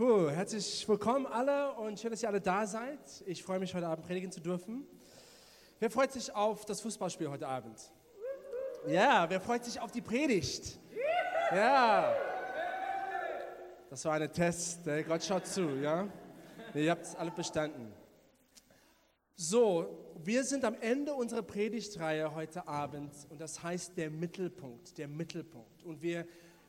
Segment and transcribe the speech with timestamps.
[0.00, 3.00] Cool, herzlich willkommen alle und schön, dass ihr alle da seid.
[3.26, 4.86] Ich freue mich, heute Abend predigen zu dürfen.
[5.80, 7.80] Wer freut sich auf das Fußballspiel heute Abend?
[8.86, 10.78] Ja, wer freut sich auf die Predigt?
[11.50, 12.14] Ja.
[13.90, 16.06] Das war ein Test, Gott schaut zu, ja?
[16.74, 17.92] Ihr habt es alle bestanden.
[19.34, 25.08] So, wir sind am Ende unserer Predigtreihe heute Abend und das heißt der Mittelpunkt, der
[25.08, 25.82] Mittelpunkt.
[25.82, 26.24] Und wir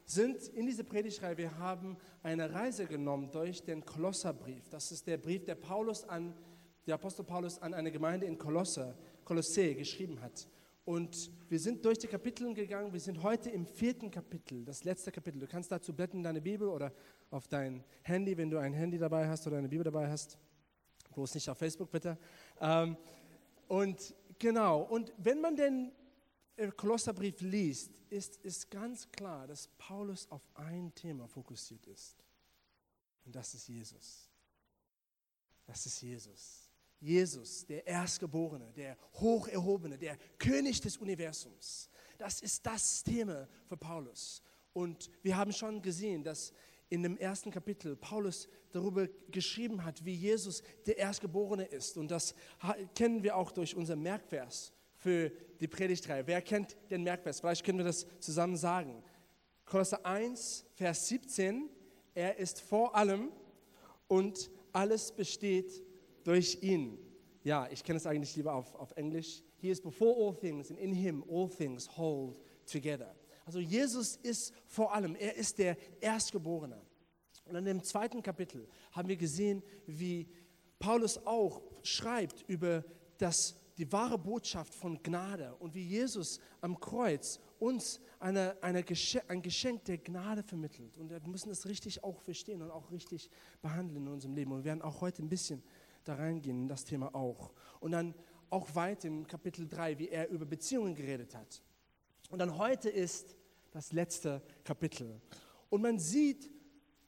[0.09, 4.67] sind in dieser Predigtreihe, wir haben eine Reise genommen durch den Kolosserbrief.
[4.69, 6.33] Das ist der Brief, der Paulus an,
[6.87, 10.47] der Apostel Paulus an eine Gemeinde in Kolosse, Kolossä geschrieben hat.
[10.83, 12.91] Und wir sind durch die Kapitel gegangen.
[12.91, 15.37] Wir sind heute im vierten Kapitel, das letzte Kapitel.
[15.37, 16.91] Du kannst dazu blättern in deine Bibel oder
[17.29, 20.39] auf dein Handy, wenn du ein Handy dabei hast oder eine Bibel dabei hast.
[21.13, 22.17] Bloß nicht auf Facebook, bitte.
[22.59, 22.97] Ähm,
[23.67, 25.91] und genau, und wenn man den
[26.59, 32.17] äh, Kolosserbrief liest, ist, ist ganz klar, dass Paulus auf ein Thema fokussiert ist.
[33.25, 34.29] Und das ist Jesus.
[35.65, 36.69] Das ist Jesus.
[36.99, 41.89] Jesus, der Erstgeborene, der Hocherhobene, der König des Universums.
[42.17, 44.43] Das ist das Thema für Paulus.
[44.73, 46.53] Und wir haben schon gesehen, dass
[46.89, 51.97] in dem ersten Kapitel Paulus darüber geschrieben hat, wie Jesus der Erstgeborene ist.
[51.97, 52.33] Und das
[52.95, 56.25] kennen wir auch durch unser Merkvers für die Predigtreihe.
[56.27, 57.39] Wer kennt den Merkvers?
[57.39, 59.03] Vielleicht können wir das zusammen sagen.
[59.65, 61.69] Kolosser 1, Vers 17.
[62.13, 63.31] Er ist vor allem
[64.07, 65.83] und alles besteht
[66.23, 66.97] durch ihn.
[67.43, 69.41] Ja, ich kenne es eigentlich lieber auf, auf Englisch.
[69.57, 73.15] He is before all things and in him all things hold together.
[73.45, 76.81] Also Jesus ist vor allem, er ist der Erstgeborene.
[77.45, 80.27] Und in dem zweiten Kapitel haben wir gesehen, wie
[80.77, 82.83] Paulus auch schreibt über
[83.17, 89.23] das, die wahre Botschaft von Gnade und wie Jesus am Kreuz uns eine, eine Geschenk,
[89.29, 90.97] ein Geschenk der Gnade vermittelt.
[90.97, 93.29] Und wir müssen das richtig auch verstehen und auch richtig
[93.61, 94.51] behandeln in unserem Leben.
[94.51, 95.63] Und wir werden auch heute ein bisschen
[96.03, 97.53] da reingehen in das Thema auch.
[97.79, 98.13] Und dann
[98.49, 101.63] auch weit im Kapitel 3, wie er über Beziehungen geredet hat.
[102.29, 103.37] Und dann heute ist
[103.71, 105.21] das letzte Kapitel.
[105.69, 106.51] Und man sieht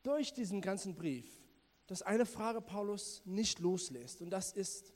[0.03, 1.41] durch diesen ganzen Brief,
[1.87, 4.21] dass eine Frage Paulus nicht loslässt.
[4.21, 4.93] Und das ist,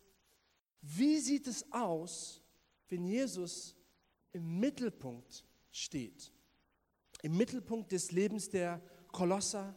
[0.87, 2.41] wie sieht es aus,
[2.89, 3.75] wenn Jesus
[4.33, 6.31] im Mittelpunkt steht?
[7.23, 8.79] Im Mittelpunkt des Lebens der
[9.11, 9.75] Kolosser,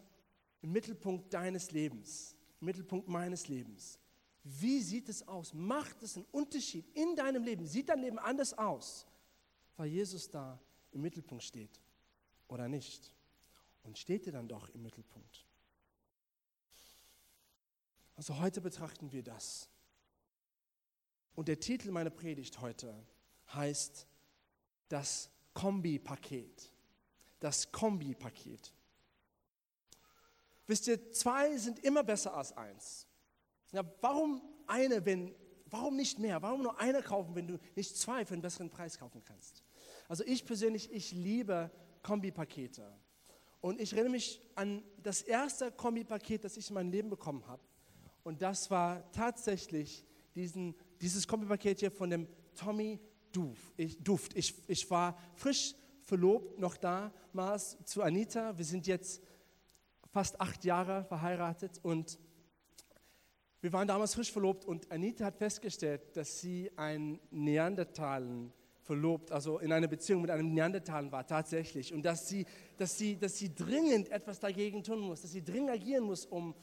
[0.61, 3.99] im Mittelpunkt deines Lebens, im Mittelpunkt meines Lebens.
[4.45, 5.55] Wie sieht es aus?
[5.55, 7.67] Macht es einen Unterschied in deinem Leben?
[7.67, 9.07] Sieht dein Leben anders aus,
[9.79, 10.61] weil Jesus da
[10.91, 11.81] im Mittelpunkt steht
[12.49, 13.15] oder nicht?
[13.83, 15.47] Und steht er dann doch im Mittelpunkt?
[18.15, 19.71] Also heute betrachten wir das.
[21.39, 22.93] Und der Titel meiner Predigt heute
[23.55, 24.09] heißt
[24.89, 26.73] das Kombi-Paket.
[27.39, 28.75] Das Kombi-Paket.
[30.67, 33.07] Wisst ihr, zwei sind immer besser als eins.
[33.71, 35.33] Ja, warum eine, wenn,
[35.67, 36.43] warum nicht mehr?
[36.43, 39.63] Warum nur eine kaufen, wenn du nicht zwei für einen besseren Preis kaufen kannst?
[40.09, 41.71] Also ich persönlich, ich liebe
[42.03, 42.99] Kombipakete.
[43.61, 47.63] Und ich erinnere mich an das erste Kombipaket, das ich in meinem Leben bekommen habe.
[48.25, 50.05] Und das war tatsächlich
[50.35, 53.01] diesen, dieses Kombipaket hier von dem Tommy
[53.33, 53.73] Duft.
[54.37, 54.55] Ich.
[54.67, 58.57] Ich, war frisch verlobt, noch damals zu Anita.
[58.57, 59.23] Wir sind jetzt
[60.11, 62.19] fast acht Jahre verheiratet und
[63.61, 68.53] wir waren damals frisch verlobt und Anita hat festgestellt, dass sie einen Neandertalen
[68.89, 71.93] verlobt, also in einer Beziehung mit einem Neandertaler war, tatsächlich.
[71.93, 72.47] Und dass sie,
[72.79, 76.55] dass sie, dass sie dringend etwas dagegen tun muss, dass sie dringend agieren muss, um,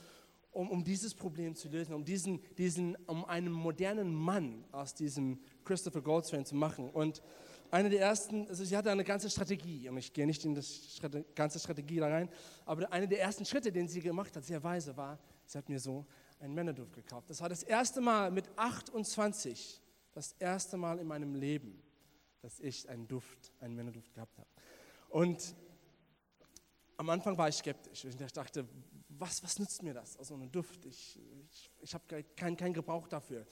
[0.56, 5.38] um, um dieses Problem zu lösen, um, diesen, diesen, um einen modernen Mann aus diesem
[5.66, 6.90] Christopher Goldsman zu machen.
[6.90, 7.22] Und
[7.72, 10.98] eine der ersten, also sie hatte eine ganze Strategie, und ich gehe nicht in das
[11.36, 12.30] ganze Strategie da rein,
[12.66, 15.80] aber eine der ersten Schritte, den sie gemacht hat, sehr weise, war, sie hat mir
[15.80, 16.06] so
[16.40, 17.30] einen Männerduft gekauft.
[17.30, 19.82] Das war das erste Mal mit 28,
[20.14, 21.84] das erste Mal in meinem Leben,
[22.42, 24.50] dass ich einen Duft, einen Männerduft gehabt habe.
[25.10, 25.54] Und
[26.96, 28.06] am Anfang war ich skeptisch.
[28.06, 28.66] Ich dachte,
[29.20, 30.18] was, was nützt mir das?
[30.18, 31.20] Also ein Duft, ich,
[31.50, 33.46] ich, ich habe keinen kein Gebrauch dafür.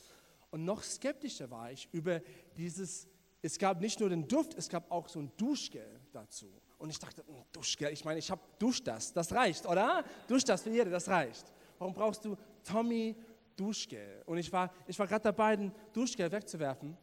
[0.52, 2.22] Und noch skeptischer war ich über
[2.58, 3.08] dieses,
[3.42, 6.62] es gab nicht nur den Duft, es gab auch so ein Duschgel dazu.
[6.78, 10.04] Und ich dachte, hm, Duschgel, ich meine, ich habe Dusch das, das reicht, oder?
[10.28, 11.52] Dusch das für jede, das reicht.
[11.80, 13.16] Warum brauchst du Tommy
[13.56, 14.24] Duschgel?
[14.26, 16.98] Und ich war, ich war gerade dabei, den Duschgel wegzuwerfen.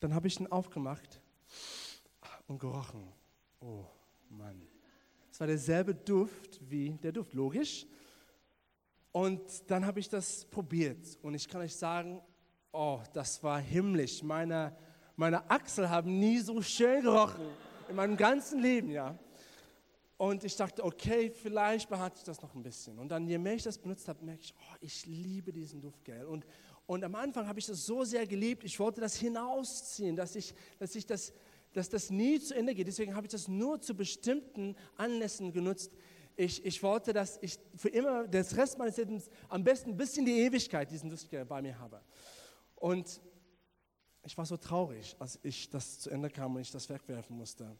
[0.00, 1.20] Dann habe ich ihn aufgemacht
[2.46, 3.12] und gerochen.
[3.60, 3.86] Oh
[4.28, 4.71] Mann.
[5.32, 7.86] Es war derselbe Duft wie der Duft, logisch.
[9.12, 12.20] Und dann habe ich das probiert und ich kann euch sagen,
[12.70, 14.22] oh, das war himmlisch.
[14.22, 14.76] Meine,
[15.16, 17.46] meine Achsel haben nie so schön gerochen
[17.88, 19.18] in meinem ganzen Leben, ja.
[20.18, 22.98] Und ich dachte, okay, vielleicht behalte ich das noch ein bisschen.
[22.98, 26.04] Und dann, je mehr ich das benutzt habe, merke ich, oh, ich liebe diesen Duft,
[26.04, 26.26] gell.
[26.26, 26.44] Und,
[26.84, 30.54] und am Anfang habe ich das so sehr geliebt, ich wollte das hinausziehen, dass ich,
[30.78, 31.32] dass ich das,
[31.72, 32.86] dass das nie zu Ende geht.
[32.86, 35.92] Deswegen habe ich das nur zu bestimmten Anlässen genutzt.
[36.36, 40.24] Ich, ich wollte, dass ich für immer, das Rest meines Lebens, am besten bis in
[40.24, 42.00] die Ewigkeit diesen Duft bei mir habe.
[42.76, 43.20] Und
[44.24, 47.76] ich war so traurig, als ich das zu Ende kam und ich das wegwerfen musste.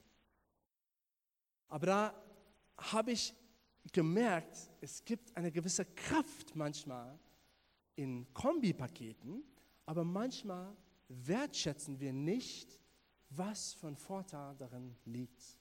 [1.69, 2.23] Aber da
[2.77, 3.35] habe ich
[3.93, 7.19] gemerkt, es gibt eine gewisse Kraft manchmal
[7.97, 9.43] in Kombipaketen,
[9.87, 10.77] aber manchmal
[11.09, 12.79] wertschätzen wir nicht,
[13.37, 15.59] was für ein Vorteil darin liegt.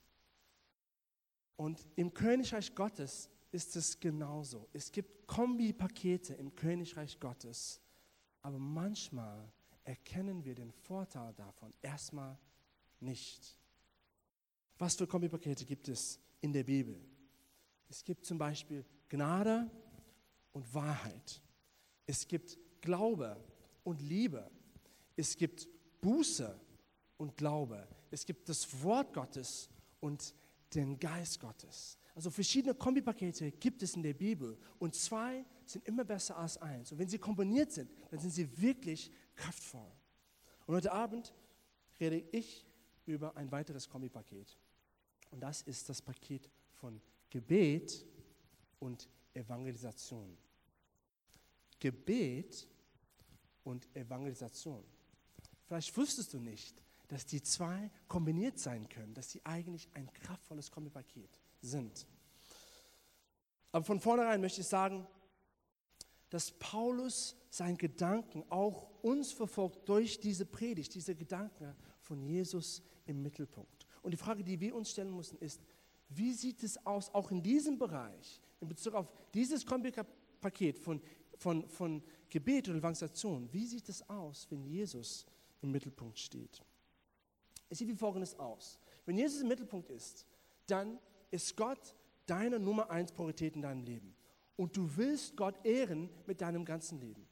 [1.56, 4.68] Und im Königreich Gottes ist es genauso.
[4.74, 7.80] Es gibt Kombipakete im Königreich Gottes,
[8.42, 9.52] aber manchmal
[9.84, 12.38] erkennen wir den Vorteil davon erstmal
[13.00, 13.58] nicht.
[14.78, 17.00] Was für Kombipakete gibt es in der Bibel?
[17.90, 19.70] Es gibt zum Beispiel Gnade
[20.54, 21.42] und Wahrheit.
[22.06, 23.38] Es gibt Glaube
[23.84, 24.50] und Liebe.
[25.16, 25.68] Es gibt
[26.00, 26.60] Buße
[27.22, 27.88] und Glaube.
[28.10, 29.70] Es gibt das Wort Gottes
[30.00, 30.34] und
[30.74, 32.00] den Geist Gottes.
[32.16, 36.92] Also verschiedene Kombipakete gibt es in der Bibel und zwei sind immer besser als eins.
[36.92, 39.92] Und wenn sie kombiniert sind, dann sind sie wirklich kraftvoll.
[40.66, 41.32] Und heute Abend
[42.00, 42.66] rede ich
[43.06, 44.58] über ein weiteres Kombipaket.
[45.30, 48.04] Und das ist das Paket von Gebet
[48.80, 50.36] und Evangelisation.
[51.80, 52.68] Gebet
[53.64, 54.84] und Evangelisation.
[55.68, 60.72] Vielleicht wusstest du nicht, dass die zwei kombiniert sein können, dass sie eigentlich ein kraftvolles
[60.72, 62.08] Kombipaket sind.
[63.74, 65.06] Aber von vornherein möchte ich sagen,
[66.30, 73.22] dass Paulus seinen Gedanken auch uns verfolgt durch diese Predigt, diese Gedanken von Jesus im
[73.22, 73.86] Mittelpunkt.
[74.04, 75.60] Und die Frage, die wir uns stellen müssen, ist,
[76.08, 81.02] wie sieht es aus, auch in diesem Bereich, in Bezug auf dieses Paket von,
[81.36, 85.26] von, von Gebet und Evangelisation, wie sieht es aus, wenn Jesus
[85.62, 86.64] im Mittelpunkt steht?
[87.72, 88.78] Es sieht wie folgendes aus.
[89.06, 90.28] Wenn Jesus im Mittelpunkt ist,
[90.68, 91.00] dann
[91.32, 91.96] ist Gott
[92.26, 94.14] deine Nummer eins Priorität in deinem Leben.
[94.58, 97.26] Und du willst Gott ehren mit deinem ganzen Leben.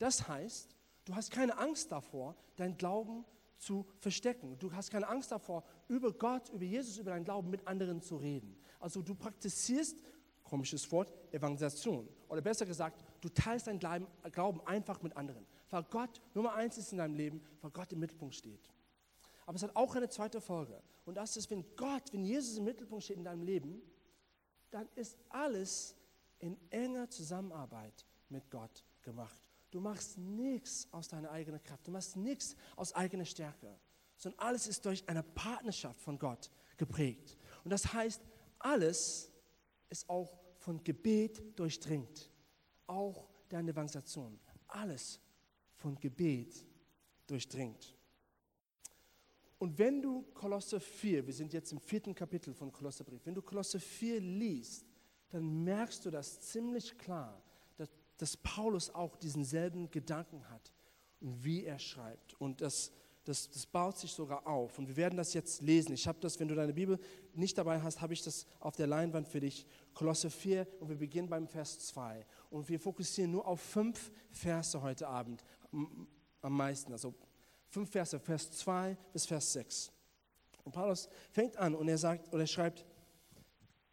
[0.00, 0.74] Das heißt,
[1.04, 3.24] du hast keine Angst davor, dein Glauben
[3.56, 4.58] zu verstecken.
[4.58, 8.16] Du hast keine Angst davor, über Gott, über Jesus, über deinen Glauben mit anderen zu
[8.16, 8.56] reden.
[8.80, 10.02] Also du praktizierst,
[10.42, 12.08] komisches Wort, Evangelisation.
[12.28, 15.46] Oder besser gesagt, du teilst deinen Glauben einfach mit anderen.
[15.70, 18.68] Weil Gott Nummer eins ist in deinem Leben, weil Gott im Mittelpunkt steht.
[19.46, 20.82] Aber es hat auch eine zweite Folge.
[21.04, 23.82] Und das ist, wenn Gott, wenn Jesus im Mittelpunkt steht in deinem Leben,
[24.70, 25.94] dann ist alles
[26.38, 29.48] in enger Zusammenarbeit mit Gott gemacht.
[29.70, 33.78] Du machst nichts aus deiner eigenen Kraft, du machst nichts aus eigener Stärke,
[34.16, 37.36] sondern alles ist durch eine Partnerschaft von Gott geprägt.
[37.64, 38.22] Und das heißt,
[38.58, 39.32] alles
[39.90, 42.30] ist auch von Gebet durchdringt,
[42.86, 44.38] auch deine Evangelisation,
[44.68, 45.20] alles
[45.76, 46.64] von Gebet
[47.26, 47.94] durchdringt.
[49.64, 53.40] Und wenn du Kolosse 4, wir sind jetzt im vierten Kapitel von Kolosserbrief, wenn du
[53.40, 54.84] Kolosse 4 liest,
[55.30, 57.42] dann merkst du das ziemlich klar,
[58.18, 60.70] dass Paulus auch diesen selben Gedanken hat
[61.20, 62.38] wie er schreibt.
[62.38, 62.92] Und das,
[63.24, 64.78] das, das baut sich sogar auf.
[64.78, 65.94] Und wir werden das jetzt lesen.
[65.94, 66.98] Ich habe das, wenn du deine Bibel
[67.32, 69.66] nicht dabei hast, habe ich das auf der Leinwand für dich.
[69.94, 72.26] Kolosse 4 und wir beginnen beim Vers 2.
[72.50, 75.42] Und wir fokussieren nur auf fünf Verse heute Abend
[75.72, 76.92] am meisten.
[76.92, 77.14] Also
[77.74, 79.90] fünf Verse, Vers 2 bis Vers 6.
[80.62, 82.86] Und Paulus fängt an und er sagt oder er schreibt,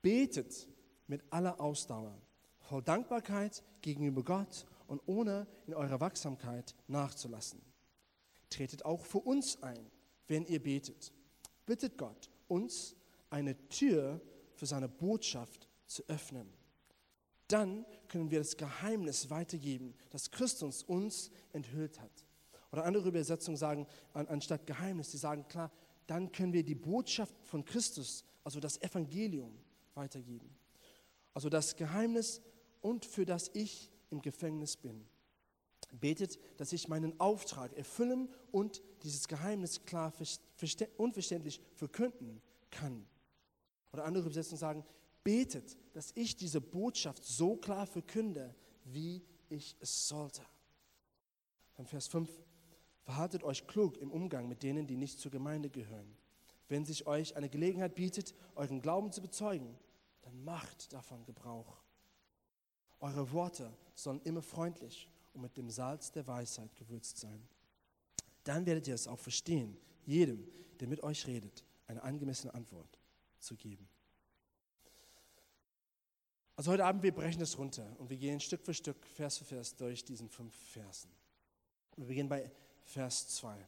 [0.03, 0.67] betet
[1.07, 2.15] mit aller Ausdauer
[2.59, 7.59] voll Dankbarkeit gegenüber Gott und ohne in eurer Wachsamkeit nachzulassen.
[8.51, 9.89] Tretet auch für uns ein,
[10.27, 11.11] wenn ihr betet.
[11.65, 12.95] Bittet Gott, uns
[13.31, 14.21] eine Tür
[14.53, 16.53] für seine Botschaft zu öffnen.
[17.47, 22.25] Dann können wir das Geheimnis weitergeben, das Christus uns enthüllt hat.
[22.71, 25.71] Oder andere Übersetzungen sagen, anstatt Geheimnis, sie sagen klar,
[26.07, 29.57] dann können wir die Botschaft von Christus, also das Evangelium,
[29.93, 30.49] weitergeben.
[31.33, 32.41] Also das Geheimnis
[32.81, 35.05] und für das ich im Gefängnis bin.
[35.91, 40.13] Betet, dass ich meinen Auftrag erfüllen und dieses Geheimnis klar
[40.97, 43.05] unverständlich verkünden kann.
[43.91, 44.85] Oder andere Übersetzungen sagen,
[45.23, 50.41] betet, dass ich diese Botschaft so klar verkünde, wie ich es sollte.
[51.75, 52.29] Dann Vers 5,
[53.03, 56.15] verhaltet euch klug im Umgang mit denen, die nicht zur Gemeinde gehören.
[56.67, 59.77] Wenn sich euch eine Gelegenheit bietet, euren Glauben zu bezeugen,
[60.21, 61.81] dann macht davon Gebrauch.
[62.99, 67.47] Eure Worte sollen immer freundlich und mit dem Salz der Weisheit gewürzt sein.
[68.43, 70.47] Dann werdet ihr es auch verstehen, jedem,
[70.79, 72.99] der mit euch redet, eine angemessene Antwort
[73.39, 73.87] zu geben.
[76.55, 79.45] Also heute Abend, wir brechen das runter und wir gehen Stück für Stück, Vers für
[79.45, 81.09] Vers durch diesen fünf Versen.
[81.95, 82.51] Wir beginnen bei
[82.83, 83.67] Vers 2.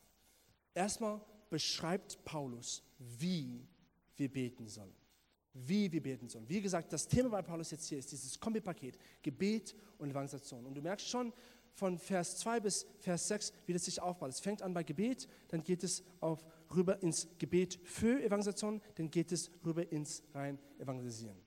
[0.73, 3.67] Erstmal beschreibt Paulus, wie
[4.15, 4.95] wir beten sollen.
[5.53, 6.49] Wie wir beten sollen.
[6.49, 10.65] Wie gesagt, das Thema bei Paulus jetzt hier ist dieses Kombipaket, Gebet und Evangelisation.
[10.65, 11.31] Und du merkst schon
[11.75, 14.29] von Vers 2 bis Vers 6, wie das sich aufbaut.
[14.29, 16.43] Es fängt an bei Gebet, dann geht es auf,
[16.73, 21.37] rüber ins Gebet für Evangelisation, dann geht es rüber ins rein Evangelisieren.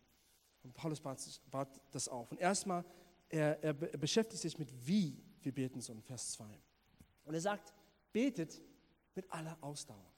[0.62, 2.30] Und Paulus baut das auf.
[2.30, 2.85] Und erstmal,
[3.28, 6.44] er, er beschäftigt sich mit, wie wir beten sollen, Vers 2.
[7.26, 7.75] Und er sagt,
[8.12, 8.62] betet
[9.14, 10.11] mit aller Ausdauer.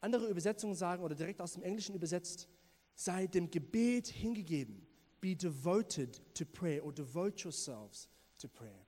[0.00, 2.48] Andere Übersetzungen sagen, oder direkt aus dem Englischen übersetzt,
[2.94, 4.86] sei dem Gebet hingegeben.
[5.20, 8.08] Be devoted to pray or devote yourselves
[8.38, 8.86] to prayer.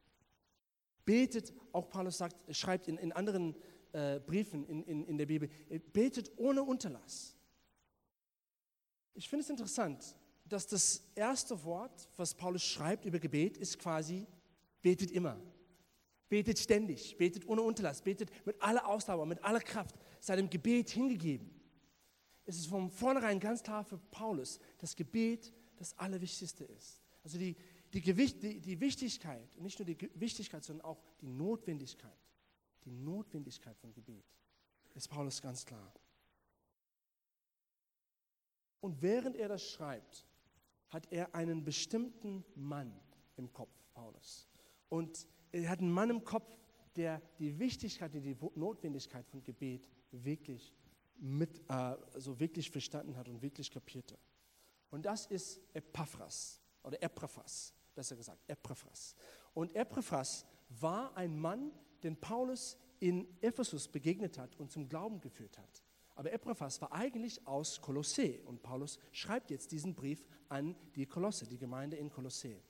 [1.04, 3.56] Betet, auch Paulus sagt, schreibt in, in anderen
[3.92, 5.48] äh, Briefen in, in, in der Bibel,
[5.92, 7.36] betet ohne Unterlass.
[9.14, 14.26] Ich finde es interessant, dass das erste Wort, was Paulus schreibt über Gebet, ist quasi
[14.82, 15.40] betet immer.
[16.30, 21.50] Betet ständig, betet ohne Unterlass, betet mit aller Ausdauer, mit aller Kraft, seinem Gebet hingegeben.
[22.46, 27.02] Es ist von vornherein ganz klar für Paulus, dass Gebet das Allerwichtigste ist.
[27.24, 27.56] Also die,
[27.92, 32.16] die, Gewicht, die, die Wichtigkeit, nicht nur die Wichtigkeit, sondern auch die Notwendigkeit,
[32.84, 34.24] die Notwendigkeit von Gebet,
[34.94, 35.92] ist Paulus ganz klar.
[38.80, 40.24] Und während er das schreibt,
[40.90, 42.92] hat er einen bestimmten Mann
[43.36, 44.48] im Kopf, Paulus.
[44.88, 46.46] Und er hat einen Mann im Kopf,
[46.96, 50.74] der die Wichtigkeit und die Notwendigkeit von Gebet wirklich
[51.16, 54.18] mit, äh, so wirklich verstanden hat und wirklich kapierte.
[54.90, 59.14] Und das ist Epaphras oder Epaphras, besser gesagt, Epaphras.
[59.54, 61.70] Und Epaphras war ein Mann,
[62.02, 65.84] den Paulus in Ephesus begegnet hat und zum Glauben geführt hat.
[66.14, 71.46] Aber Epaphras war eigentlich aus Kolossee und Paulus schreibt jetzt diesen Brief an die Kolosse,
[71.46, 72.60] die Gemeinde in Kolossee.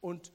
[0.00, 0.32] Und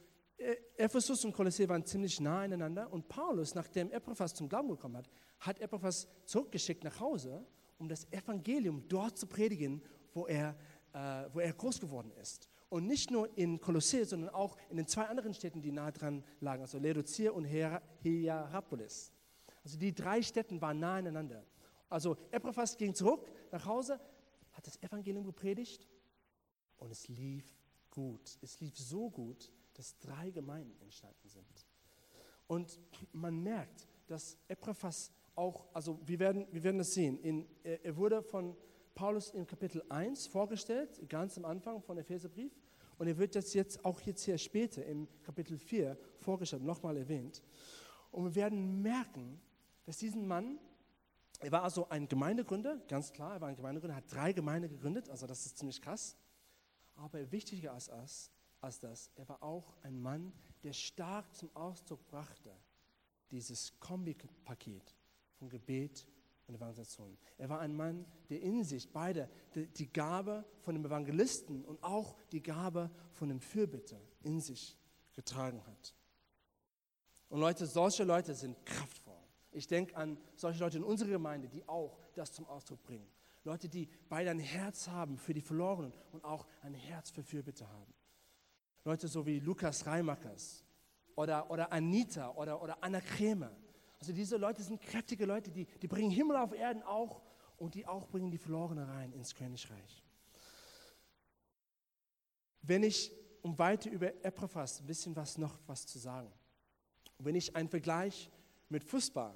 [0.77, 5.10] Ephesus und Kolossee waren ziemlich nah aneinander und Paulus, nachdem Epaphras zum Glauben gekommen hat,
[5.39, 7.46] hat Epaphras zurückgeschickt nach Hause,
[7.77, 9.82] um das Evangelium dort zu predigen,
[10.13, 10.56] wo er,
[10.94, 12.50] äh, wo er groß geworden ist.
[12.70, 16.24] Und nicht nur in Kolossee, sondern auch in den zwei anderen Städten, die nah dran
[16.42, 19.13] lagen, also Laodicea und Hierapolis.
[19.63, 21.46] Also die drei Städte waren nah aneinander.
[21.89, 24.00] Also Epaphras ging zurück nach Hause,
[24.51, 25.88] hat das Evangelium gepredigt
[26.77, 27.46] und es lief
[27.89, 28.38] gut.
[28.42, 31.67] Es lief so gut, dass drei Gemeinden entstanden sind.
[32.48, 32.79] Und
[33.12, 38.22] man merkt, dass Epaphras auch, also wir werden, wir werden das sehen, in, er wurde
[38.22, 38.55] von
[38.94, 42.53] Paulus in Kapitel 1 vorgestellt, ganz am Anfang von Epheserbrief,
[42.98, 47.44] und er wird das jetzt auch jetzt hier später im Kapitel 4 vorgestellt, nochmal erwähnt.
[48.12, 49.41] Und wir werden merken,
[49.84, 50.58] dass diesen Mann,
[51.41, 55.10] er war also ein Gemeindegründer, ganz klar, er war ein Gemeindegründer, hat drei Gemeinden gegründet,
[55.10, 56.15] also das ist ziemlich krass.
[56.96, 58.32] Aber wichtiger als das,
[58.65, 59.12] als das.
[59.15, 62.51] Er war auch ein Mann, der stark zum Ausdruck brachte,
[63.31, 64.95] dieses Kombipaket
[65.38, 66.05] von Gebet
[66.48, 67.17] und Evangelisation.
[67.38, 72.15] Er war ein Mann, der in sich beide die, Gabe von dem Evangelisten und auch
[72.31, 74.77] die Gabe von dem Fürbitter in sich
[75.13, 75.95] getragen hat.
[77.29, 79.15] Und Leute, solche Leute sind kraftvoll.
[79.51, 83.07] Ich denke an solche Leute in unserer Gemeinde, die auch das zum Ausdruck bringen.
[83.43, 87.67] Leute, die beide ein Herz haben für die Verlorenen und auch ein Herz für Fürbitte
[87.67, 87.95] haben.
[88.86, 90.63] Leute so wie Lukas Reimakers
[91.15, 93.51] oder, oder Anita oder, oder Anna Krämer.
[94.00, 97.24] Also diese Leute sind kräftige Leute, die, die bringen Himmel auf Erden auch
[97.58, 100.04] und die auch bringen die Verlorenen rein ins Königreich.
[102.62, 103.12] Wenn ich,
[103.42, 106.32] um weiter über Epaphras ein bisschen was noch was zu sagen,
[107.18, 108.30] wenn ich einen Vergleich
[108.70, 109.34] mit Fußball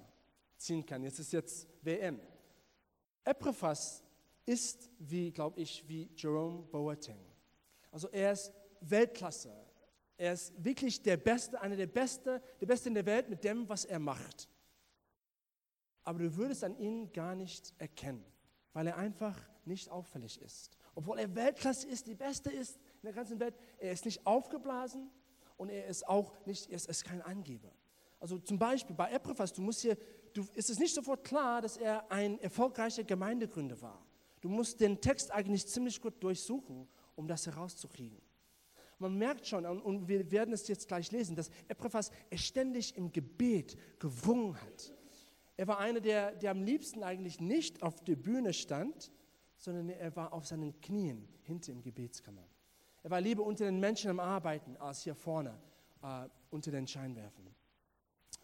[0.58, 2.20] ziehen kann, jetzt ist jetzt WM.
[3.24, 4.04] Epaphras
[4.46, 7.20] ist wie, glaube ich, wie Jerome Boateng.
[7.92, 9.54] Also er ist Weltklasse.
[10.18, 13.68] Er ist wirklich der Beste, einer der Beste, der Beste in der Welt mit dem,
[13.70, 14.50] was er macht.
[16.04, 18.26] Aber du würdest an ihm gar nicht erkennen,
[18.74, 20.72] weil er einfach nicht auffällig ist.
[20.96, 25.10] Obwohl er Weltklasse ist, die Beste ist in der ganzen Welt, er ist nicht aufgeblasen
[25.56, 27.72] und er ist auch nicht, er ist kein Angeber.
[28.20, 29.98] Also zum Beispiel bei Epaphras, du musst hier,
[30.34, 34.06] du, ist es nicht sofort klar, dass er ein erfolgreicher Gemeindegründer war.
[34.42, 38.22] Du musst den Text eigentlich ziemlich gut durchsuchen, um das herauszukriegen.
[39.00, 43.78] Man merkt schon, und wir werden es jetzt gleich lesen, dass Epaphras ständig im Gebet
[43.98, 44.94] gewungen hat.
[45.56, 49.12] Er war einer, der, der am liebsten eigentlich nicht auf der Bühne stand,
[49.58, 52.48] sondern er war auf seinen Knien hinter im Gebetskammer.
[53.04, 55.58] Er war lieber unter den Menschen am Arbeiten als hier vorne
[56.02, 57.48] äh, unter den Scheinwerfern.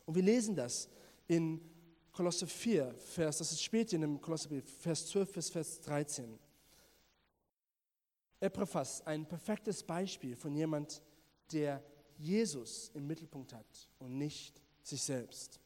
[0.06, 0.90] Und wir lesen das
[1.28, 1.62] in
[2.12, 6.40] Kolosse 4, Vers, das ist später in dem Kolosserbrief, Vers 12 bis Vers 13.
[8.40, 11.02] Epaphras ein perfektes Beispiel von jemand,
[11.52, 11.84] der
[12.18, 15.60] Jesus im Mittelpunkt hat und nicht sich selbst.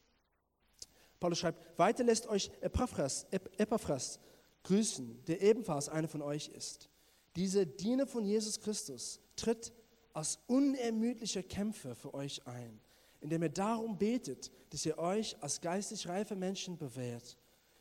[1.18, 4.18] Paulus schreibt, weiter lässt euch Epaphras, Epaphras
[4.62, 6.88] grüßen, der ebenfalls einer von euch ist.
[7.36, 9.72] Dieser Diener von Jesus Christus tritt
[10.12, 12.80] als unermüdlicher Kämpfer für euch ein,
[13.20, 17.36] indem er darum betet, dass ihr euch als geistig reife Menschen bewährt,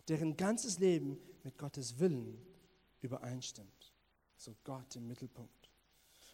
[0.08, 2.38] deren ganzes Leben mit Gottes Willen
[3.02, 3.79] übereinstimmt.
[4.40, 5.70] So Gott im Mittelpunkt.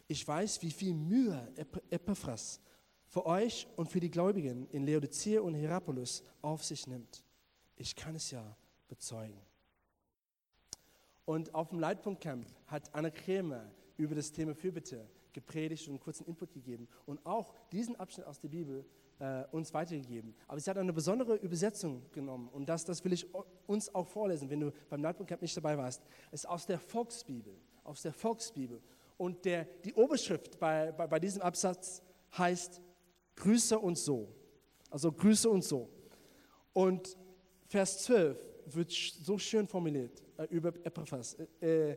[0.06, 1.52] Ich weiß, wie viel Mühe
[1.90, 2.60] Epaphras
[3.08, 7.24] für euch und für die Gläubigen in Laodicea und Hierapolis auf sich nimmt.
[7.74, 9.40] Ich kann es ja bezeugen.
[11.24, 16.26] Und auf dem Leitpunktcamp hat Anna Krämer über das Thema Fürbitte gepredigt und einen kurzen
[16.28, 18.86] Input gegeben und auch diesen Abschnitt aus der Bibel
[19.18, 20.32] äh, uns weitergegeben.
[20.46, 23.26] Aber sie hat eine besondere Übersetzung genommen und das, das will ich
[23.66, 26.04] uns auch vorlesen, wenn du beim Leitpunktcamp nicht dabei warst.
[26.30, 28.80] Es ist aus der Volksbibel, aus der Volksbibel.
[29.16, 32.02] Und der, die Oberschrift bei, bei, bei diesem Absatz
[32.36, 32.80] heißt
[33.36, 34.28] Grüße und so.
[34.90, 35.88] Also Grüße und so.
[36.72, 37.16] Und
[37.66, 41.36] Vers 12 wird so schön formuliert äh, über Epaphras.
[41.60, 41.96] Äh, äh,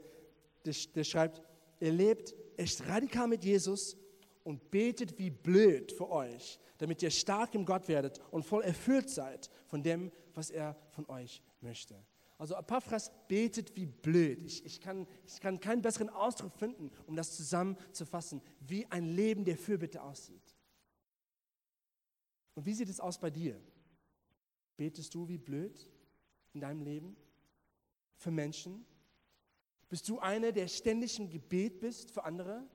[0.66, 1.42] der, der schreibt,
[1.80, 3.98] er lebt echt radikal mit Jesus
[4.44, 9.10] und betet wie blöd für euch, damit ihr stark im Gott werdet und voll erfüllt
[9.10, 11.96] seid von dem, was er von euch möchte.
[12.40, 14.42] Also Epaphras betet wie blöd.
[14.42, 19.44] Ich, ich, kann, ich kann keinen besseren Ausdruck finden, um das zusammenzufassen, wie ein Leben
[19.44, 20.56] der Fürbitte aussieht.
[22.56, 23.62] Und wie sieht es aus bei dir?
[24.78, 25.92] Betest du wie blöd
[26.54, 27.18] in deinem Leben
[28.16, 28.86] für Menschen?
[29.90, 32.66] Bist du einer, der ständig im Gebet bist für andere?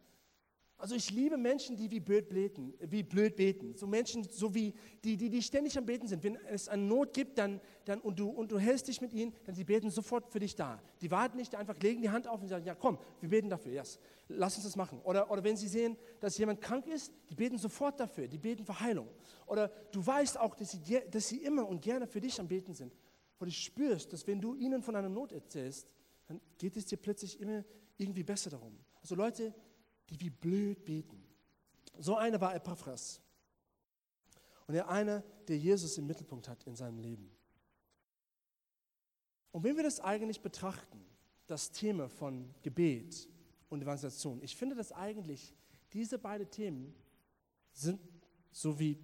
[0.85, 3.75] Also ich liebe Menschen, die wie blöd beten, wie blöd beten.
[3.75, 6.23] So Menschen, so wie die, die, die ständig am Beten sind.
[6.23, 9.33] Wenn es eine Not gibt, dann, dann und, du, und du hältst dich mit ihnen,
[9.45, 10.83] dann sie beten sofort für dich da.
[11.01, 13.73] Die warten nicht einfach, legen die Hand auf und sagen, ja komm, wir beten dafür,
[13.73, 13.99] yes,
[14.29, 15.01] lass uns das machen.
[15.05, 18.67] Oder, oder wenn sie sehen, dass jemand krank ist, die beten sofort dafür, die beten
[18.67, 19.09] für Heilung.
[19.47, 22.75] Oder du weißt auch, dass sie, dass sie immer und gerne für dich am Beten
[22.75, 22.93] sind.
[23.39, 25.91] Weil du spürst, dass wenn du ihnen von einer Not erzählst,
[26.27, 27.65] dann geht es dir plötzlich immer
[27.97, 28.79] irgendwie besser darum.
[29.01, 29.55] Also Leute,
[30.11, 31.23] die wie blöd beten.
[31.99, 33.21] So einer war Epaphras.
[34.67, 37.31] Und er einer, der Jesus im Mittelpunkt hat in seinem Leben.
[39.53, 41.05] Und wenn wir das eigentlich betrachten,
[41.47, 43.29] das Thema von Gebet
[43.69, 45.55] und Evangelisation, ich finde, dass eigentlich
[45.93, 46.95] diese beiden Themen
[47.73, 48.01] sind
[48.51, 48.99] so wie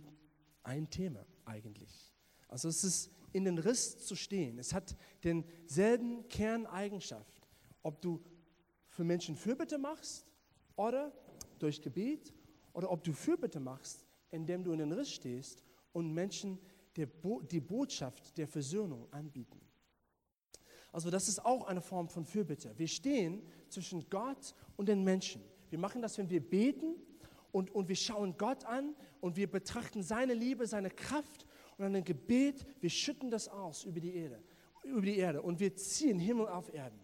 [0.62, 2.14] ein Thema eigentlich.
[2.48, 4.58] Also es ist in den Riss zu stehen.
[4.58, 7.40] Es hat denselben Kerneigenschaft,
[7.82, 8.24] ob du
[8.88, 10.26] für Menschen Fürbitte machst
[10.80, 11.12] oder
[11.58, 12.32] durch Gebet
[12.72, 15.62] oder ob du Fürbitte machst, indem du in den Riss stehst
[15.92, 16.58] und Menschen
[16.96, 19.60] die Botschaft der Versöhnung anbieten.
[20.92, 22.72] Also das ist auch eine Form von Fürbitte.
[22.76, 25.42] Wir stehen zwischen Gott und den Menschen.
[25.68, 26.96] Wir machen das, wenn wir beten
[27.52, 31.92] und, und wir schauen Gott an und wir betrachten seine Liebe, seine Kraft und an
[31.92, 34.42] dem Gebet, wir schütten das aus über die Erde,
[34.82, 37.00] über die Erde und wir ziehen Himmel auf Erden.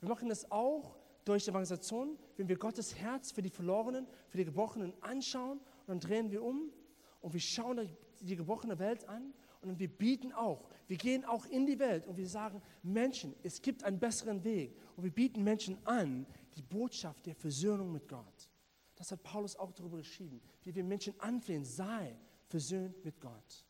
[0.00, 0.97] Wir machen das auch
[1.28, 6.00] durch Evangelisation, wenn wir Gottes Herz für die Verlorenen, für die Gebrochenen anschauen und dann
[6.00, 6.72] drehen wir um
[7.20, 7.88] und wir schauen
[8.20, 12.16] die gebrochene Welt an und wir bieten auch, wir gehen auch in die Welt und
[12.16, 17.26] wir sagen, Menschen, es gibt einen besseren Weg und wir bieten Menschen an, die Botschaft
[17.26, 18.48] der Versöhnung mit Gott.
[18.96, 23.66] Das hat Paulus auch darüber geschrieben, wie wir Menschen anflehen, sei versöhnt mit Gott.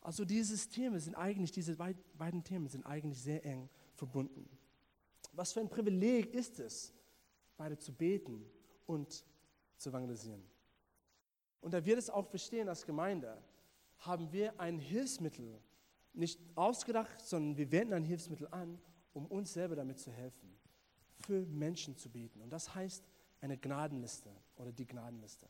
[0.00, 4.48] Also dieses Thema sind eigentlich, diese beiden Themen sind eigentlich sehr eng verbunden.
[5.32, 6.92] Was für ein Privileg ist es,
[7.56, 8.44] beide zu beten
[8.86, 9.24] und
[9.76, 10.42] zu evangelisieren.
[11.60, 13.36] Und da wir das auch verstehen als Gemeinde,
[13.98, 15.60] haben wir ein Hilfsmittel
[16.12, 18.80] nicht ausgedacht, sondern wir wenden ein Hilfsmittel an,
[19.12, 20.56] um uns selber damit zu helfen,
[21.20, 22.40] für Menschen zu beten.
[22.40, 23.04] Und das heißt
[23.40, 25.46] eine Gnadenliste oder die Gnadenliste.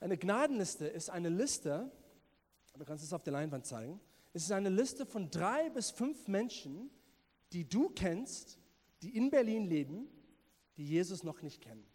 [0.00, 1.90] Eine Gnadenliste ist eine Liste,
[2.76, 4.00] du kannst es auf der Leinwand zeigen,
[4.32, 6.90] es ist eine Liste von drei bis fünf Menschen,
[7.52, 8.58] die du kennst,
[9.02, 10.08] die in Berlin leben,
[10.76, 11.86] die Jesus noch nicht kennen.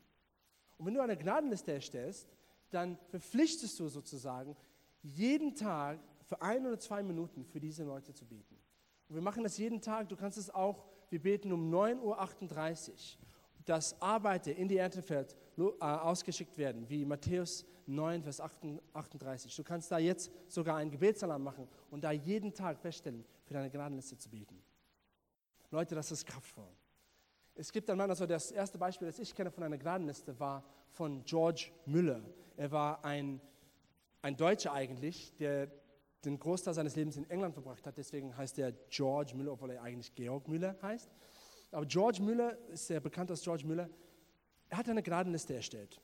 [0.77, 2.27] Und wenn du eine Gnadenliste erstellst,
[2.69, 4.55] dann verpflichtest du sozusagen,
[5.01, 8.55] jeden Tag für ein oder zwei Minuten für diese Leute zu beten.
[9.07, 10.07] Und wir machen das jeden Tag.
[10.09, 12.95] Du kannst es auch, wir beten um 9.38 Uhr,
[13.65, 19.55] dass Arbeiter in die Erntefeld äh, ausgeschickt werden, wie Matthäus 9, Vers 38.
[19.55, 23.69] Du kannst da jetzt sogar einen Gebetsalarm machen und da jeden Tag feststellen, für deine
[23.69, 24.61] Gnadenliste zu beten.
[25.71, 26.69] Leute, das ist kraftvoll.
[27.59, 30.63] Es gibt einen Mann, also das erste Beispiel, das ich kenne von einer Gnadenliste, war
[30.91, 32.21] von George Müller.
[32.55, 33.41] Er war ein,
[34.21, 35.69] ein Deutscher eigentlich, der
[36.23, 37.97] den Großteil seines Lebens in England verbracht hat.
[37.97, 41.11] Deswegen heißt er George Müller, obwohl er eigentlich Georg Müller heißt.
[41.71, 43.89] Aber George Müller ist sehr bekannt als George Müller.
[44.69, 45.99] Er hat eine Gnadenliste erstellt.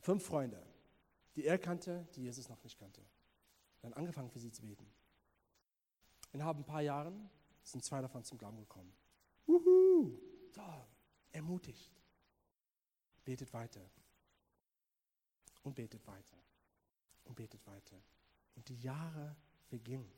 [0.00, 0.62] Fünf Freunde,
[1.36, 3.02] die er kannte, die Jesus noch nicht kannte.
[3.82, 4.86] Dann angefangen für sie zu beten.
[6.32, 7.28] Innerhalb ein paar Jahren
[7.62, 8.94] sind zwei davon zum Glauben gekommen.
[9.44, 10.27] Wuhu!
[10.58, 10.84] Toll,
[11.30, 11.92] ermutigt.
[13.24, 13.80] Betet weiter.
[15.62, 16.36] Und betet weiter.
[17.24, 18.02] Und betet weiter.
[18.56, 19.36] Und die Jahre
[19.68, 20.10] vergingen.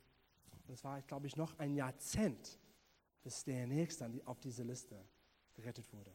[0.66, 2.58] Und es war, glaube ich, noch ein Jahrzehnt,
[3.22, 5.04] bis der Nächste auf diese Liste
[5.52, 6.14] gerettet wurde.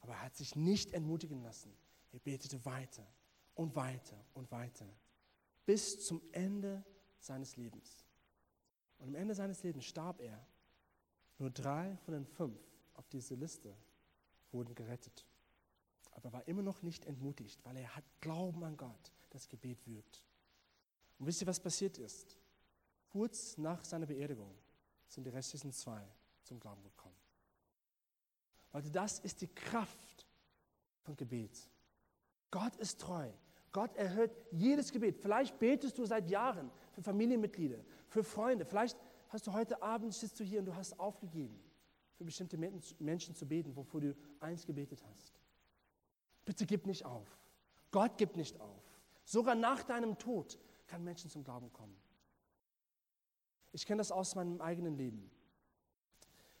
[0.00, 1.76] Aber er hat sich nicht entmutigen lassen.
[2.12, 3.06] Er betete weiter
[3.54, 4.88] und weiter und weiter.
[5.66, 6.82] Bis zum Ende
[7.18, 8.06] seines Lebens.
[8.96, 10.46] Und am Ende seines Lebens starb er.
[11.38, 13.74] Nur drei von den fünf auf dieser Liste
[14.52, 15.26] wurden gerettet.
[16.12, 19.86] Aber er war immer noch nicht entmutigt, weil er hat Glauben an Gott, das Gebet
[19.86, 20.22] wirkt.
[21.18, 22.36] Und wisst ihr, was passiert ist?
[23.10, 24.54] Kurz nach seiner Beerdigung
[25.08, 26.06] sind die restlichen zwei
[26.42, 27.16] zum Glauben gekommen.
[28.72, 30.26] Leute, das ist die Kraft
[31.02, 31.70] von Gebet.
[32.50, 33.30] Gott ist treu.
[33.72, 35.18] Gott erhört jedes Gebet.
[35.18, 38.64] Vielleicht betest du seit Jahren für Familienmitglieder, für Freunde.
[38.64, 38.96] Vielleicht
[39.28, 41.58] hast du heute Abend, sitzt du hier und du hast aufgegeben,
[42.16, 45.38] für bestimmte Menschen zu beten, wofür du eins gebetet hast.
[46.44, 47.38] Bitte gib nicht auf.
[47.90, 48.82] Gott gibt nicht auf.
[49.24, 51.96] Sogar nach deinem Tod kann Menschen zum Glauben kommen.
[53.72, 55.30] Ich kenne das aus meinem eigenen Leben.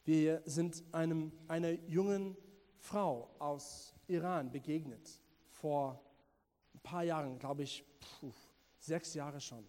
[0.04, 2.36] Wir sind einem, einer jungen
[2.78, 6.04] Frau aus Iran begegnet vor
[6.74, 8.32] ein paar Jahren, glaube ich, puh,
[8.78, 9.66] sechs Jahre schon,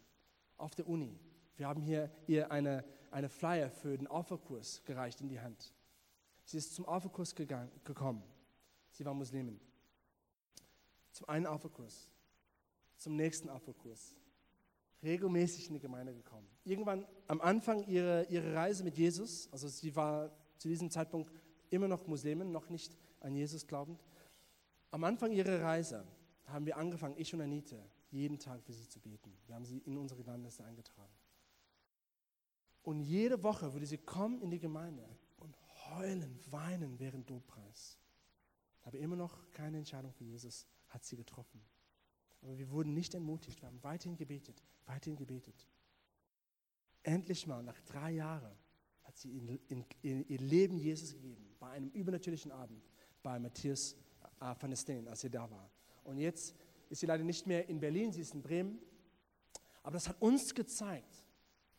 [0.58, 1.20] auf der Uni.
[1.56, 5.74] Wir haben hier ihr eine, eine Flyer für den Alpha-Kurs gereicht in die Hand.
[6.48, 8.24] Sie ist zum Alpha-Kurs gekommen.
[8.92, 9.60] Sie war Muslimin.
[11.12, 12.10] Zum einen Alpha-Kurs,
[12.96, 14.16] zum nächsten Alpha-Kurs.
[15.04, 16.48] Regelmäßig in die Gemeinde gekommen.
[16.64, 21.30] Irgendwann am Anfang ihrer, ihrer Reise mit Jesus, also sie war zu diesem Zeitpunkt
[21.70, 24.02] immer noch Muslimin, noch nicht an Jesus glaubend.
[24.92, 26.08] Am Anfang ihrer Reise
[26.46, 27.78] haben wir angefangen, ich und Anita,
[28.10, 29.38] jeden Tag für sie zu beten.
[29.48, 31.14] Wir haben sie in unsere Landliste eingetragen.
[32.84, 35.04] Und jede Woche würde sie kommen in die Gemeinde
[35.96, 37.98] heulen, weinen während Lobpreis.
[38.84, 41.62] Aber immer noch keine Entscheidung für Jesus hat sie getroffen.
[42.42, 45.68] Aber wir wurden nicht entmutigt, wir haben weiterhin gebetet, weiterhin gebetet.
[47.04, 48.56] Endlich mal, nach drei Jahren,
[49.04, 52.84] hat sie in, in, in ihr Leben Jesus gegeben, bei einem übernatürlichen Abend,
[53.24, 53.96] bei Matthias
[54.40, 55.70] äh, van der Steen, als sie da war.
[56.04, 56.56] Und jetzt
[56.90, 58.80] ist sie leider nicht mehr in Berlin, sie ist in Bremen.
[59.84, 61.24] Aber das hat uns gezeigt,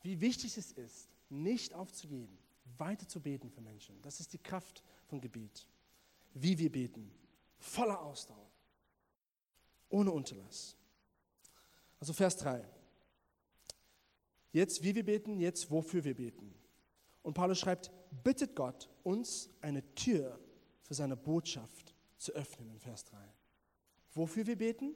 [0.02, 2.38] wie wichtig es ist, nicht aufzugeben,
[2.76, 4.00] weiter zu beten für Menschen.
[4.02, 5.66] Das ist die Kraft von Gebet.
[6.34, 7.10] Wie wir beten,
[7.58, 8.50] voller Ausdauer,
[9.88, 10.76] ohne Unterlass.
[12.00, 12.64] Also Vers 3.
[14.52, 16.54] Jetzt, wie wir beten, jetzt, wofür wir beten.
[17.22, 17.90] Und Paulus schreibt,
[18.22, 20.38] bittet Gott, uns eine Tür
[20.82, 23.18] für seine Botschaft zu öffnen in Vers 3.
[24.12, 24.94] Wofür wir beten?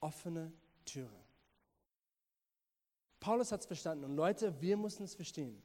[0.00, 0.52] Offene
[0.84, 1.24] Türe.
[3.18, 5.62] Paulus hat es verstanden und Leute, wir müssen es verstehen.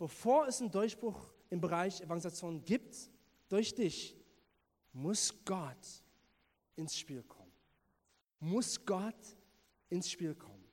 [0.00, 2.96] Bevor es einen Durchbruch im Bereich Evangelisation gibt,
[3.50, 4.16] durch dich,
[4.94, 5.76] muss Gott
[6.74, 7.52] ins Spiel kommen.
[8.38, 9.36] Muss Gott
[9.90, 10.64] ins Spiel kommen.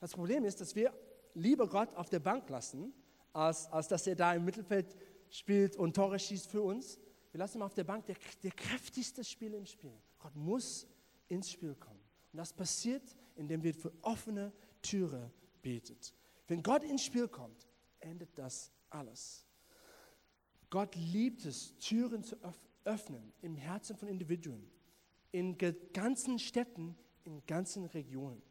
[0.00, 0.92] Das Problem ist, dass wir
[1.34, 2.92] lieber Gott auf der Bank lassen,
[3.32, 4.96] als, als dass er da im Mittelfeld
[5.30, 6.98] spielt und Tore schießt für uns.
[7.30, 9.94] Wir lassen ihn auf der Bank, der, der kräftigste Spieler im Spiel.
[10.18, 10.88] Gott muss
[11.28, 12.02] ins Spiel kommen.
[12.32, 15.30] Und das passiert, indem wir für offene Türe
[15.62, 16.12] betet.
[16.48, 17.68] Wenn Gott ins Spiel kommt,
[18.04, 19.46] endet das alles.
[20.70, 22.36] Gott liebt es, Türen zu
[22.84, 24.70] öffnen im Herzen von Individuen,
[25.32, 25.56] in
[25.92, 28.42] ganzen Städten, in ganzen Regionen.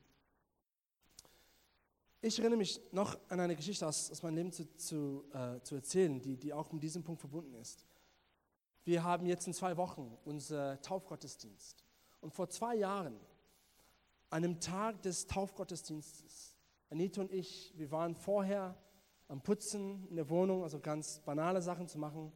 [2.21, 5.75] Ich erinnere mich noch an eine Geschichte aus, aus meinem Leben zu, zu, äh, zu
[5.75, 7.85] erzählen, die, die auch mit diesem Punkt verbunden ist.
[8.85, 11.83] Wir haben jetzt in zwei Wochen unser Taufgottesdienst.
[12.21, 13.15] Und vor zwei Jahren,
[14.29, 16.55] an einem Tag des Taufgottesdienstes,
[16.89, 18.77] Anita und ich, wir waren vorher
[19.33, 22.31] am Putzen in der Wohnung, also ganz banale Sachen zu machen,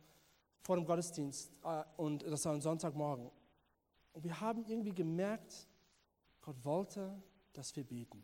[0.61, 1.53] vor dem Gottesdienst.
[1.63, 3.29] Äh, und das war ein Sonntagmorgen.
[4.13, 5.67] Und wir haben irgendwie gemerkt,
[6.41, 7.21] Gott wollte,
[7.53, 8.23] dass wir beten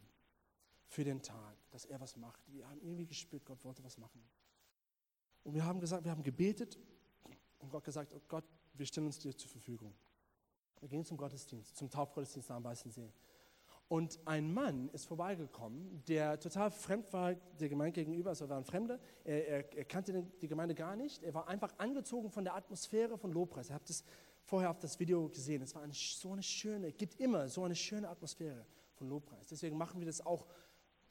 [0.88, 2.42] für den Tag, dass er was macht.
[2.52, 4.24] Wir haben irgendwie gespürt, Gott wollte was machen.
[5.44, 6.80] Und wir haben gesagt, wir haben gebetet
[7.60, 9.94] und Gott gesagt, oh Gott, wir stellen uns dir zur Verfügung.
[10.80, 13.14] Wir gehen zum Gottesdienst, zum Taufgottesdienst am Weißen See.
[13.90, 18.64] Und ein Mann ist vorbeigekommen, der total fremd war der Gemeinde gegenüber, also war ein
[18.64, 19.00] Fremder.
[19.24, 21.22] Er, er, er, kannte die Gemeinde gar nicht.
[21.22, 23.70] Er war einfach angezogen von der Atmosphäre von Lobpreis.
[23.70, 24.04] Ihr habt es
[24.46, 25.62] vorher auf das Video gesehen.
[25.62, 29.48] Es war eine, so eine schöne, es gibt immer so eine schöne Atmosphäre von Lobpreis.
[29.48, 30.48] Deswegen machen wir das auch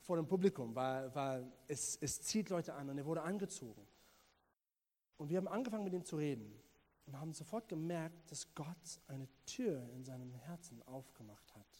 [0.00, 3.86] vor dem Publikum, weil, weil es, es zieht Leute an und er wurde angezogen.
[5.16, 6.52] Und wir haben angefangen mit ihm zu reden.
[7.06, 11.71] und haben sofort gemerkt, dass Gott eine Tür in seinem Herzen aufgemacht hat.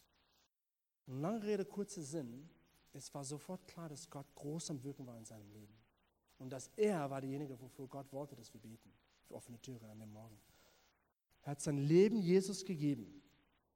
[1.12, 2.48] Und lange Rede, kurzer Sinn,
[2.94, 5.74] es war sofort klar, dass Gott groß am Wirken war in seinem Leben.
[6.38, 8.90] Und dass er war derjenige, wofür Gott wollte, dass wir beten,
[9.28, 10.38] für offene Türe an dem Morgen.
[11.42, 13.22] Er hat sein Leben Jesus gegeben.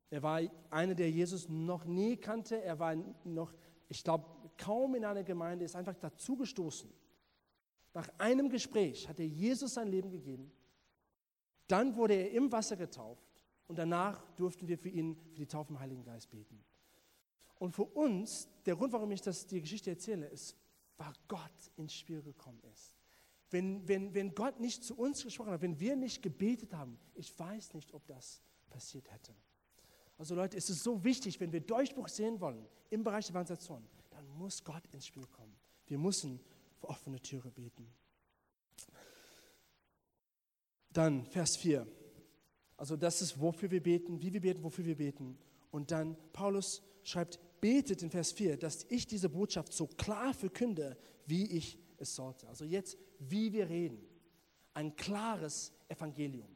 [0.09, 2.62] Er war einer, der Jesus noch nie kannte.
[2.62, 3.53] Er war noch,
[3.90, 4.25] ich glaube,
[4.57, 6.90] kaum in einer Gemeinde, ist einfach dazugestoßen.
[7.92, 10.51] Nach einem Gespräch hat er Jesus sein Leben gegeben.
[11.66, 13.29] Dann wurde er im Wasser getauft
[13.66, 16.64] und danach durften wir für ihn, für die Taufe im Heiligen Geist beten.
[17.59, 20.57] Und für uns, der Grund, warum ich das, die Geschichte erzähle, ist,
[20.99, 22.97] weil Gott ins Spiel gekommen ist.
[23.51, 27.38] Wenn, wenn, wenn Gott nicht zu uns gesprochen hat, wenn wir nicht gebetet haben, ich
[27.38, 29.35] weiß nicht, ob das passiert hätte.
[30.19, 33.87] Also Leute, es ist so wichtig, wenn wir Durchbruch sehen wollen im Bereich der Evangelisation,
[34.11, 35.55] dann muss Gott ins Spiel kommen.
[35.87, 36.40] Wir müssen
[36.79, 37.87] für offene Türe beten.
[40.90, 41.87] Dann Vers 4.
[42.77, 45.38] Also das ist, wofür wir beten, wie wir beten, wofür wir beten.
[45.71, 50.97] Und dann Paulus schreibt, betet in Vers 4, dass ich diese Botschaft so klar verkünde,
[51.27, 52.49] wie ich es sollte.
[52.49, 54.05] Also jetzt, wie wir reden.
[54.75, 56.49] Ein klares Evangelium.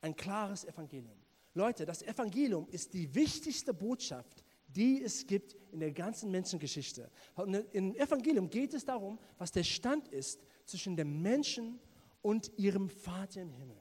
[0.00, 1.16] Ein klares Evangelium.
[1.54, 7.10] Leute, das Evangelium ist die wichtigste Botschaft, die es gibt in der ganzen Menschengeschichte.
[7.34, 11.80] Und Im Evangelium geht es darum, was der Stand ist zwischen dem Menschen
[12.22, 13.76] und ihrem Vater im Himmel.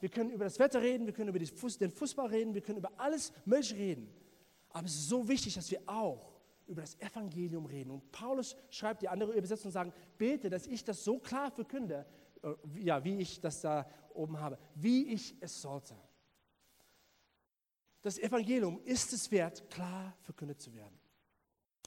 [0.00, 2.98] Wir können über das Wetter reden, wir können über den Fußball reden, wir können über
[2.98, 4.08] alles Mögliche reden.
[4.72, 6.32] Aber es ist so wichtig, dass wir auch
[6.66, 7.90] über das Evangelium reden.
[7.90, 12.06] Und Paulus schreibt die andere Übersetzung und sagt, bete, dass ich das so klar verkünde,
[12.42, 15.94] äh, ja, wie ich das da oben habe, wie ich es sollte.
[18.00, 20.98] Das Evangelium ist es wert, klar verkündet zu werden.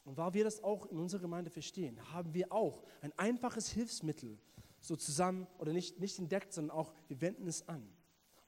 [0.06, 4.38] Und weil wir das auch in unserer Gemeinde verstehen, haben wir auch ein einfaches Hilfsmittel
[4.80, 7.95] so zusammen oder nicht, nicht entdeckt, sondern auch wir wenden es an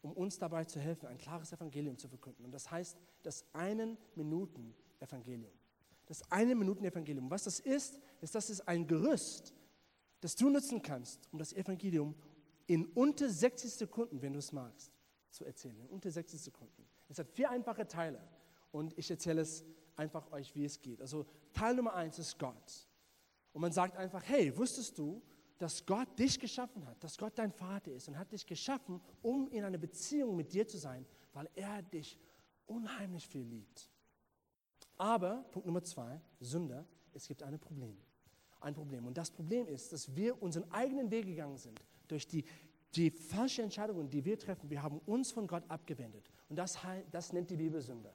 [0.07, 2.45] um uns dabei zu helfen, ein klares Evangelium zu verkünden.
[2.45, 5.51] Und das heißt das einen Minuten Evangelium.
[6.05, 7.29] Das eine Minuten Evangelium.
[7.29, 9.53] Was das ist, ist, das ist ein Gerüst,
[10.21, 12.15] das du nutzen kannst, um das Evangelium
[12.67, 14.91] in unter 60 Sekunden, wenn du es magst,
[15.29, 15.79] zu erzählen.
[15.81, 16.87] In unter 60 Sekunden.
[17.09, 18.21] Es hat vier einfache Teile
[18.71, 19.65] und ich erzähle es
[19.97, 21.01] einfach euch, wie es geht.
[21.01, 22.87] Also Teil Nummer eins ist Gott.
[23.51, 25.21] Und man sagt einfach, hey, wusstest du,
[25.57, 29.47] dass Gott dich geschaffen hat, dass Gott dein Vater ist und hat dich geschaffen, um
[29.49, 32.19] in einer Beziehung mit dir zu sein, weil er dich
[32.65, 33.89] unheimlich viel liebt.
[34.97, 37.97] Aber, Punkt Nummer zwei, Sünder, es gibt ein Problem.
[38.59, 39.05] Ein Problem.
[39.05, 42.43] Und das Problem ist, dass wir unseren eigenen Weg gegangen sind, durch die,
[42.95, 44.69] die falsche Entscheidungen, die wir treffen.
[44.69, 46.29] Wir haben uns von Gott abgewendet.
[46.49, 46.77] Und das,
[47.11, 48.13] das nennt die Bibel Sünde.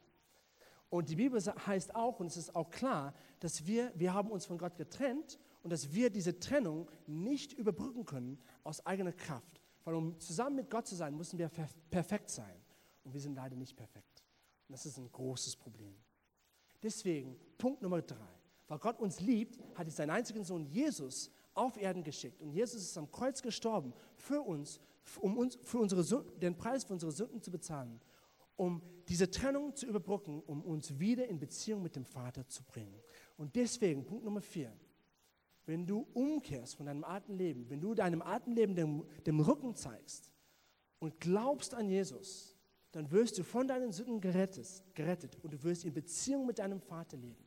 [0.88, 4.44] Und die Bibel heißt auch, und es ist auch klar, dass wir, wir haben uns
[4.44, 9.60] von Gott getrennt und dass wir diese Trennung nicht überbrücken können aus eigener Kraft.
[9.84, 11.50] Weil um zusammen mit Gott zu sein, müssen wir
[11.90, 12.56] perfekt sein.
[13.04, 14.22] Und wir sind leider nicht perfekt.
[14.68, 15.94] Und das ist ein großes Problem.
[16.82, 18.16] Deswegen, Punkt Nummer drei.
[18.68, 22.40] Weil Gott uns liebt, hat er seinen einzigen Sohn Jesus auf Erden geschickt.
[22.40, 24.80] Und Jesus ist am Kreuz gestorben für uns,
[25.20, 28.00] um uns für unsere, den Preis für unsere Sünden zu bezahlen,
[28.56, 33.00] um diese Trennung zu überbrücken, um uns wieder in Beziehung mit dem Vater zu bringen.
[33.36, 34.72] Und deswegen, Punkt Nummer vier,
[35.66, 39.74] wenn du umkehrst von deinem alten Leben, wenn du deinem alten Leben dem, dem Rücken
[39.74, 40.32] zeigst
[40.98, 42.56] und glaubst an Jesus,
[42.90, 46.80] dann wirst du von deinen Sünden gerettet, gerettet und du wirst in Beziehung mit deinem
[46.80, 47.44] Vater leben.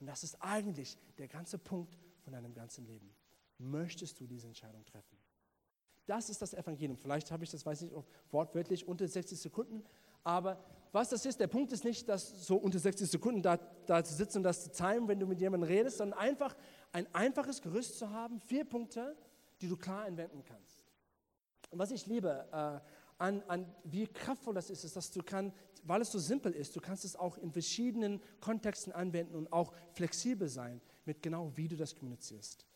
[0.00, 3.14] Und das ist eigentlich der ganze Punkt von deinem ganzen Leben.
[3.58, 5.16] Möchtest du diese Entscheidung treffen?
[6.06, 6.96] Das ist das Evangelium.
[6.96, 9.84] Vielleicht habe ich das, weiß ich nicht, wortwörtlich unter 60 Sekunden,
[10.24, 14.04] aber was das ist, der Punkt ist nicht, dass so unter 60 Sekunden da, da
[14.04, 16.54] zu sitzen und das zu zeigen, wenn du mit jemandem redest, sondern einfach
[16.92, 19.16] ein einfaches Gerüst zu haben, vier Punkte,
[19.60, 20.84] die du klar anwenden kannst.
[21.70, 22.80] Und was ich liebe, äh,
[23.18, 26.76] an, an, wie kraftvoll das ist, ist, dass du kannst, weil es so simpel ist,
[26.76, 31.68] du kannst es auch in verschiedenen Kontexten anwenden und auch flexibel sein mit genau, wie
[31.68, 32.66] du das kommunizierst.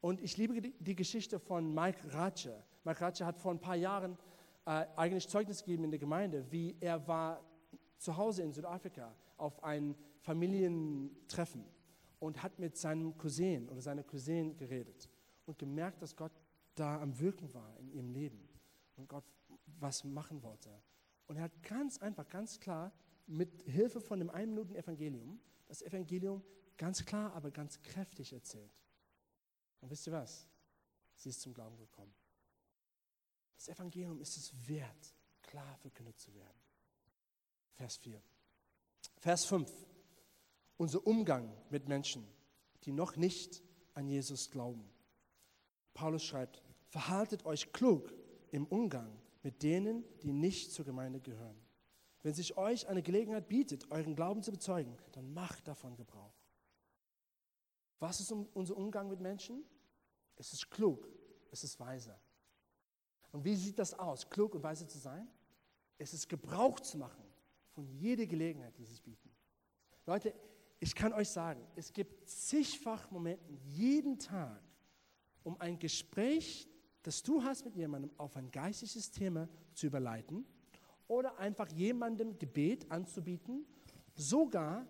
[0.00, 2.62] Und ich liebe die, Geschichte von Mike Ratsche.
[2.84, 4.16] Mike Ratsche hat vor ein paar Jahren
[4.64, 7.42] äh, eigentlich Zeugnis gegeben in der Gemeinde, wie er war
[7.98, 11.64] zu Hause in Südafrika auf ein Familientreffen
[12.18, 15.08] und hat mit seinem Cousin oder seiner Cousin geredet
[15.44, 16.32] und gemerkt, dass Gott
[16.74, 18.48] da am Wirken war in ihrem Leben
[18.96, 19.24] und Gott
[19.78, 20.70] was machen wollte.
[21.26, 22.92] Und er hat ganz einfach, ganz klar
[23.26, 26.42] mit Hilfe von dem einen Minuten Evangelium das Evangelium
[26.76, 28.82] ganz klar, aber ganz kräftig erzählt.
[29.80, 30.48] Und wisst ihr was?
[31.14, 32.14] Sie ist zum Glauben gekommen.
[33.56, 36.58] Das Evangelium ist es wert, klar verkündet zu werden.
[37.72, 38.22] Vers 4.
[39.18, 39.72] Vers 5
[40.76, 42.26] unser Umgang mit Menschen,
[42.84, 43.62] die noch nicht
[43.94, 44.84] an Jesus glauben.
[45.94, 48.12] Paulus schreibt, verhaltet euch klug
[48.50, 49.10] im Umgang
[49.42, 51.56] mit denen, die nicht zur Gemeinde gehören.
[52.22, 56.34] Wenn sich euch eine Gelegenheit bietet, euren Glauben zu bezeugen, dann macht davon Gebrauch.
[57.98, 59.64] Was ist unser Umgang mit Menschen?
[60.34, 61.08] Es ist klug,
[61.50, 62.18] es ist weise.
[63.32, 65.28] Und wie sieht das aus, klug und weise zu sein?
[65.98, 67.24] Es ist Gebrauch zu machen
[67.70, 69.30] von jeder Gelegenheit, die sich bieten.
[70.04, 70.34] Leute,
[70.78, 74.60] ich kann euch sagen, es gibt zigfach Momente jeden Tag,
[75.42, 76.68] um ein Gespräch,
[77.02, 80.44] das du hast mit jemandem, auf ein geistiges Thema zu überleiten
[81.08, 83.64] oder einfach jemandem Gebet anzubieten,
[84.14, 84.86] sogar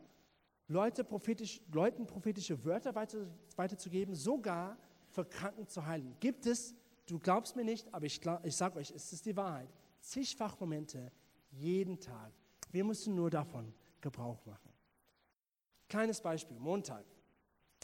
[0.69, 4.77] Leute prophetisch, Leuten prophetische Wörter weiter, weiterzugeben, sogar
[5.09, 6.17] für Kranken zu heilen.
[6.19, 6.75] Gibt es,
[7.07, 9.69] du glaubst mir nicht, aber ich, ich sage euch, es ist die Wahrheit,
[10.01, 11.13] zigfach Momente
[11.51, 12.33] jeden Tag.
[12.73, 14.66] Wir müssen nur davon Gebrauch machen.
[15.89, 17.05] Kleines Beispiel, Montag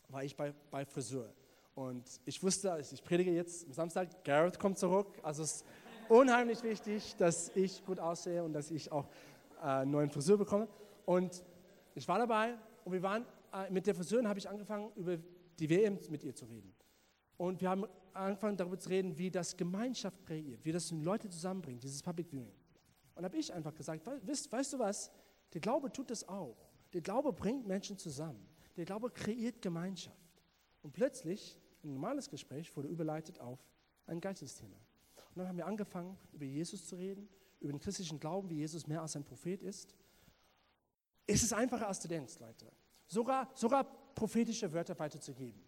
[0.08, 1.32] war ich bei, bei Friseur
[1.74, 5.64] und ich wusste, ich predige jetzt am Samstag, Garrett kommt zurück, also es ist
[6.08, 9.06] unheimlich wichtig, dass ich gut aussehe und dass ich auch
[9.60, 10.68] äh, einen neuen Friseur bekomme.
[11.06, 11.44] Und
[11.94, 15.16] ich war dabei und wir waren äh, mit der Friseurin habe ich angefangen über
[15.58, 16.74] die WM mit ihr zu reden.
[17.36, 21.82] Und wir haben angefangen darüber zu reden, wie das Gemeinschaft kreiert, wie das Leute zusammenbringt,
[21.82, 22.52] dieses Public Viewing.
[23.14, 25.10] Und habe ich einfach gesagt, weißt, weißt du was,
[25.52, 26.56] der Glaube tut das auch.
[26.92, 28.46] Der Glaube bringt Menschen zusammen.
[28.76, 30.16] Der Glaube kreiert Gemeinschaft.
[30.82, 33.58] Und plötzlich, ein normales Gespräch wurde überleitet auf
[34.06, 34.76] ein Geistesthema.
[35.34, 37.28] Und dann haben wir angefangen, über Jesus zu reden,
[37.60, 39.94] über den christlichen Glauben, wie Jesus mehr als ein Prophet ist.
[41.26, 42.70] Es ist einfacher, als du denkst, Leute.
[43.06, 45.62] Sogar, sogar prophetische Wörter weiterzugeben.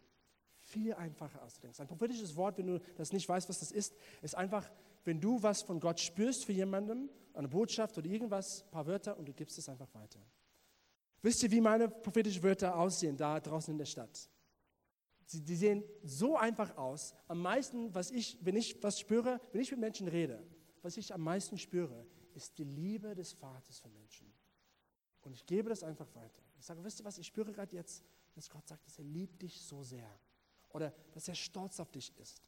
[0.59, 1.81] Viel einfacher, als du denkst.
[1.81, 4.71] Ein prophetisches Wort, wenn du das nicht weißt, was das ist, ist einfach,
[5.05, 9.17] wenn du was von Gott spürst für jemanden, eine Botschaft oder irgendwas, ein paar Wörter
[9.19, 10.21] und du gibst es einfach weiter.
[11.25, 14.29] Wisst ihr, wie meine prophetischen Wörter aussehen da draußen in der Stadt?
[15.25, 17.15] Sie, die sehen so einfach aus.
[17.29, 20.47] Am meisten, was ich, wenn ich was spüre, wenn ich mit Menschen rede,
[20.83, 24.31] was ich am meisten spüre, ist die Liebe des Vaters für Menschen.
[25.23, 26.43] Und ich gebe das einfach weiter.
[26.59, 29.41] Ich sage, wisst ihr was, ich spüre gerade jetzt, dass Gott sagt, dass er liebt
[29.41, 30.11] dich so sehr.
[30.75, 32.43] Oder dass er stolz auf dich ist.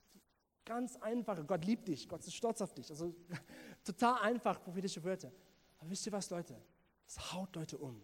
[0.67, 2.91] Ganz einfache, Gott liebt dich, Gott ist stolz auf dich.
[2.91, 3.15] Also
[3.85, 5.33] total einfach, prophetische Wörter.
[5.79, 6.61] Aber wisst ihr was, Leute?
[7.07, 8.03] Es haut Leute um.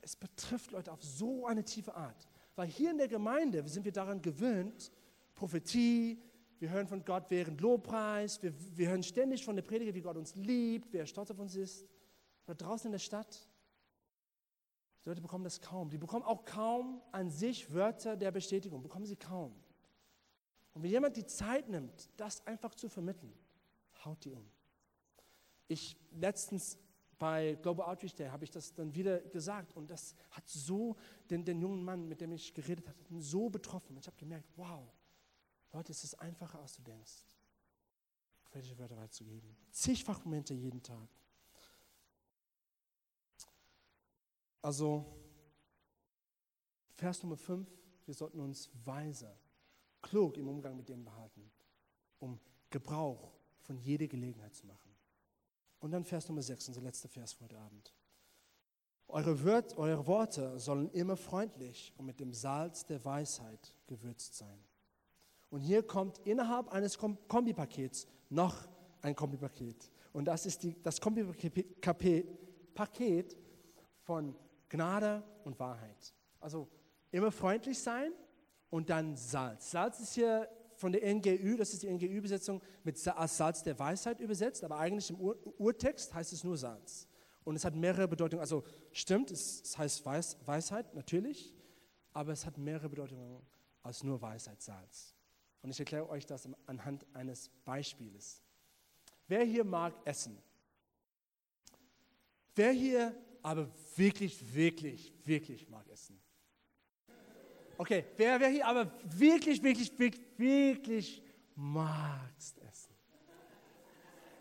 [0.00, 2.28] Es betrifft Leute auf so eine tiefe Art.
[2.56, 4.90] Weil hier in der Gemeinde sind wir daran gewöhnt,
[5.34, 6.22] Prophetie,
[6.58, 10.16] wir hören von Gott während Lobpreis, wir, wir hören ständig von der Prediger, wie Gott
[10.16, 11.86] uns liebt, wie er stolz auf uns ist.
[12.46, 13.48] Aber draußen in der Stadt,
[15.04, 15.90] die Leute bekommen das kaum.
[15.90, 19.54] Die bekommen auch kaum an sich Wörter der Bestätigung, bekommen sie kaum.
[20.74, 23.32] Und wenn jemand die Zeit nimmt, das einfach zu vermitteln,
[24.04, 24.44] haut die um.
[25.68, 26.78] Ich letztens
[27.18, 30.96] bei Global Outreach Day habe ich das dann wieder gesagt und das hat so
[31.28, 33.96] den, den jungen Mann, mit dem ich geredet habe, so betroffen.
[33.98, 34.88] Ich habe gemerkt, wow,
[35.72, 37.24] Leute, es ist einfacher, als du denkst,
[38.42, 39.56] prophetische Wörter weiterzugeben.
[39.70, 41.08] Zigfach Momente jeden Tag.
[44.62, 45.04] Also,
[46.94, 47.68] Vers Nummer 5,
[48.06, 49.36] wir sollten uns weise,
[50.02, 51.50] klug im Umgang mit denen behalten,
[52.18, 54.87] um Gebrauch von jeder Gelegenheit zu machen.
[55.80, 57.92] Und dann Vers Nummer 6, unser letzter Vers für heute Abend.
[59.06, 64.62] Eure, Wört, eure Worte sollen immer freundlich und mit dem Salz der Weisheit gewürzt sein.
[65.50, 68.68] Und hier kommt innerhalb eines Kombipakets noch
[69.00, 69.90] ein Kombipaket.
[70.12, 72.26] Und das ist die, das Kombipaket
[74.02, 74.34] von
[74.68, 76.14] Gnade und Wahrheit.
[76.40, 76.68] Also
[77.10, 78.12] immer freundlich sein
[78.68, 79.70] und dann Salz.
[79.70, 84.62] Salz ist hier von der NGÜ, das ist die NGÜ-Übersetzung, mit Salz der Weisheit übersetzt,
[84.62, 87.08] aber eigentlich im Ur Urtext heißt es nur Salz.
[87.44, 88.40] Und es hat mehrere Bedeutungen.
[88.40, 88.62] Also
[88.92, 91.54] stimmt, es heißt Weis Weisheit, natürlich,
[92.12, 93.42] aber es hat mehrere Bedeutungen
[93.82, 95.14] als nur Weisheit, Salz.
[95.62, 98.42] Und ich erkläre euch das anhand eines Beispieles.
[99.26, 100.38] Wer hier mag essen?
[102.54, 106.20] Wer hier aber wirklich, wirklich, wirklich mag essen?
[107.80, 111.22] Okay, wer, wer hier aber wirklich, wirklich, wirklich, wirklich
[111.54, 112.92] magst essen?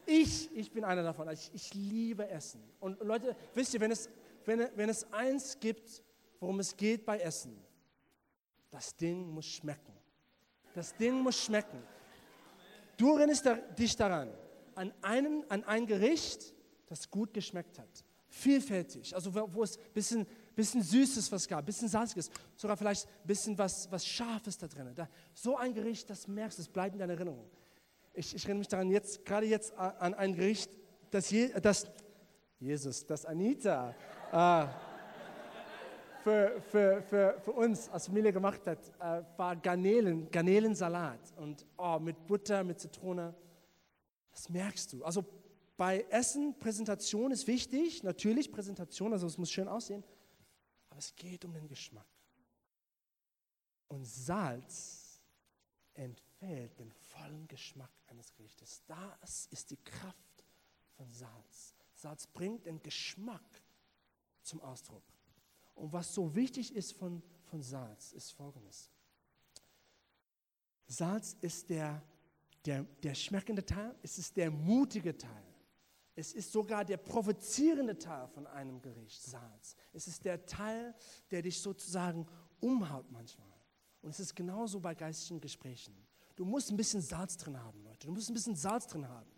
[0.07, 1.29] Ich, ich bin einer davon.
[1.29, 2.63] Ich, ich liebe Essen.
[2.79, 4.09] Und, Leute, wisst ihr, wenn es,
[4.43, 6.01] wenn, wenn es eins gibt,
[6.39, 7.55] worum es geht bei Essen,
[8.71, 9.93] das Ding muss schmecken.
[10.73, 11.83] Das Ding muss schmecken.
[12.97, 13.45] Du erinnerst
[13.77, 14.29] dich daran,
[14.73, 16.55] an, einen, an ein Gericht,
[16.87, 18.03] das gut geschmeckt hat.
[18.29, 20.27] Vielfältig, also wo es ein bisschen
[20.57, 24.91] bisschen Süßes was gab, bisschen Salziges, sogar vielleicht ein bisschen was, was Scharfes da drin.
[24.95, 27.47] Da, so ein Gericht, das merkst du, das bleibt in deiner Erinnerung.
[28.13, 30.71] Ich, ich erinnere mich daran, jetzt, gerade jetzt an ein Gericht,
[31.11, 31.87] das, Je, das
[32.59, 33.93] Jesus, das Anita
[34.31, 34.65] äh,
[36.23, 41.99] für, für, für, für uns als Familie gemacht hat, äh, war Garnelen, Garnelensalat und oh,
[41.99, 43.35] mit Butter, mit Zitrone.
[44.31, 45.03] Das merkst du.
[45.05, 45.23] Also
[45.77, 50.03] bei Essen, Präsentation ist wichtig, natürlich Präsentation, also es muss schön aussehen,
[50.97, 52.07] aber es geht um den Geschmack.
[53.87, 55.21] Und Salz
[55.93, 58.81] entfällt den vollen Geschmack eines Gerichtes.
[58.87, 60.43] Das ist die Kraft
[60.95, 61.75] von Salz.
[61.93, 63.61] Salz bringt den Geschmack
[64.41, 65.03] zum Ausdruck.
[65.75, 68.89] Und was so wichtig ist von, von Salz, ist folgendes.
[70.87, 72.01] Salz ist der,
[72.65, 75.45] der, der schmeckende Teil, es ist der mutige Teil.
[76.19, 79.75] Es ist sogar der provozierende Teil von einem Gericht, Salz.
[79.93, 80.95] Es ist der Teil,
[81.29, 82.25] der dich sozusagen
[82.59, 83.53] umhaut manchmal.
[84.01, 85.95] Und es ist genauso bei geistigen Gesprächen.
[86.35, 88.07] Du musst ein bisschen Salz drin haben, Leute.
[88.07, 89.29] Du musst ein bisschen Salz drin haben.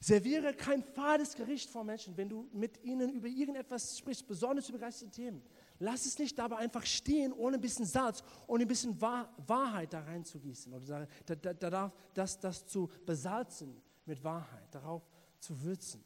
[0.00, 4.78] Serviere kein fades Gericht vor Menschen, wenn du mit ihnen über irgendetwas sprichst, besonders über
[4.78, 5.42] geistige Themen.
[5.78, 9.92] Lass es nicht dabei einfach stehen, ohne ein bisschen Salz und ein bisschen Wahr, Wahrheit
[9.92, 15.11] da reinzugießen oder da, da, da, das, das zu besalzen mit Wahrheit, darauf
[15.42, 16.02] zu würzen.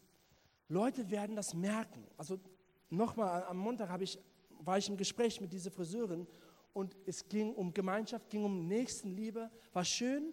[0.68, 2.04] Leute werden das merken.
[2.16, 2.40] Also
[2.90, 4.18] nochmal, am Montag ich,
[4.60, 6.26] war ich im Gespräch mit dieser Friseurin
[6.72, 10.32] und es ging um Gemeinschaft, ging um Nächstenliebe, war schön,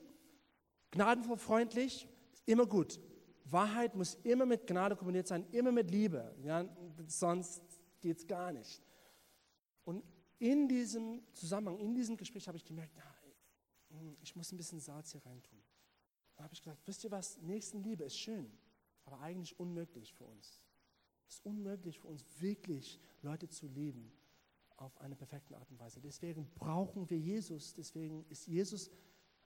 [0.92, 2.08] gnadenvoll, freundlich,
[2.46, 3.00] immer gut.
[3.46, 6.34] Wahrheit muss immer mit Gnade kombiniert sein, immer mit Liebe.
[6.44, 6.66] Ja,
[7.08, 7.62] sonst
[8.00, 8.82] geht es gar nicht.
[9.84, 10.04] Und
[10.40, 12.98] in diesem Zusammenhang, in diesem Gespräch habe ich gemerkt,
[13.90, 15.60] hm, ich muss ein bisschen Salz hier reintun.
[16.36, 18.52] Da habe ich gesagt, wisst ihr was, Nächstenliebe ist schön,
[19.06, 20.62] aber eigentlich unmöglich für uns.
[21.28, 24.12] Es ist unmöglich für uns wirklich Leute zu lieben
[24.78, 26.02] auf eine perfekte Art und Weise.
[26.02, 28.92] Deswegen brauchen wir Jesus, deswegen ist Jesus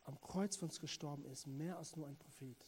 [0.04, 2.66] am Kreuz für uns gestorben, ist mehr als nur ein Prophet.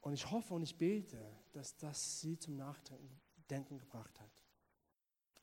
[0.00, 4.44] Und ich hoffe und ich bete, dass das sie zum Nachdenken gebracht hat.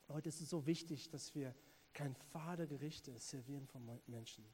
[0.08, 1.54] Heute ist es so wichtig, dass wir
[1.92, 4.44] kein fade Gerichte servieren von Menschen.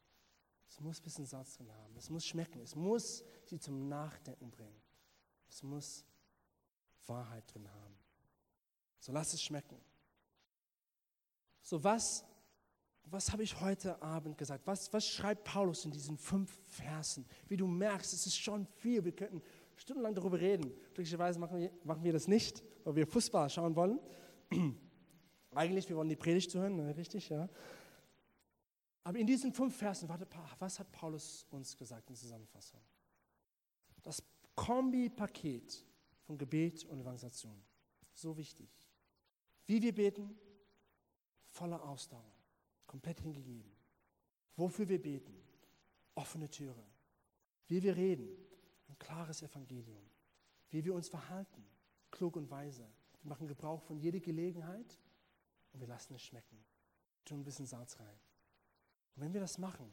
[0.69, 1.97] Es muss ein bisschen Salz drin haben.
[1.97, 2.61] Es muss schmecken.
[2.61, 4.81] Es muss sie zum Nachdenken bringen.
[5.49, 6.05] Es muss
[7.07, 7.97] Wahrheit drin haben.
[8.99, 9.79] So lass es schmecken.
[11.63, 12.25] So was,
[13.05, 14.67] was habe ich heute Abend gesagt?
[14.67, 17.25] Was, was schreibt Paulus in diesen fünf Versen?
[17.49, 19.05] Wie du merkst, es ist schon viel.
[19.05, 19.43] Wir könnten
[19.77, 20.73] stundenlang darüber reden.
[20.95, 24.01] Glücklicherweise machen wir, machen wir das nicht, weil wir Fußball schauen wollen.
[25.55, 27.49] Eigentlich, wir wollen die Predigt hören, richtig, ja.
[29.07, 30.27] Aber in diesen fünf Versen, warte,
[30.59, 32.81] was hat Paulus uns gesagt in Zusammenfassung?
[34.03, 34.21] Das
[34.57, 35.87] Kombi-Paket
[36.23, 37.63] von Gebet und Evangelisation.
[38.15, 38.69] So wichtig.
[39.67, 40.37] Wie wir beten,
[41.51, 42.33] voller Ausdauer,
[42.89, 43.71] komplett hingegeben.
[44.57, 45.41] Wofür wir beten,
[46.17, 46.85] offene Türe.
[47.69, 48.29] Wie wir reden,
[48.89, 50.11] ein klares Evangelium.
[50.71, 51.65] Wie wir uns verhalten,
[52.11, 52.91] klug und weise.
[53.23, 54.99] Wir machen Gebrauch von jeder Gelegenheit
[55.73, 56.59] und wir lassen es schmecken.
[57.25, 58.19] Tun ein bisschen Salz rein.
[59.17, 59.91] Und wenn wir das machen,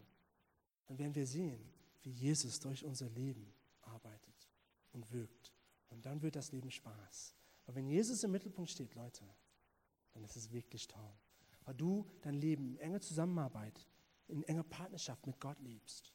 [0.86, 4.50] dann werden wir sehen, wie Jesus durch unser Leben arbeitet
[4.92, 5.54] und wirkt.
[5.90, 7.36] Und dann wird das Leben Spaß.
[7.66, 9.24] Aber wenn Jesus im Mittelpunkt steht, Leute,
[10.12, 11.14] dann ist es wirklich toll.
[11.64, 13.88] Weil du dein Leben in enger Zusammenarbeit,
[14.28, 16.14] in enger Partnerschaft mit Gott lebst.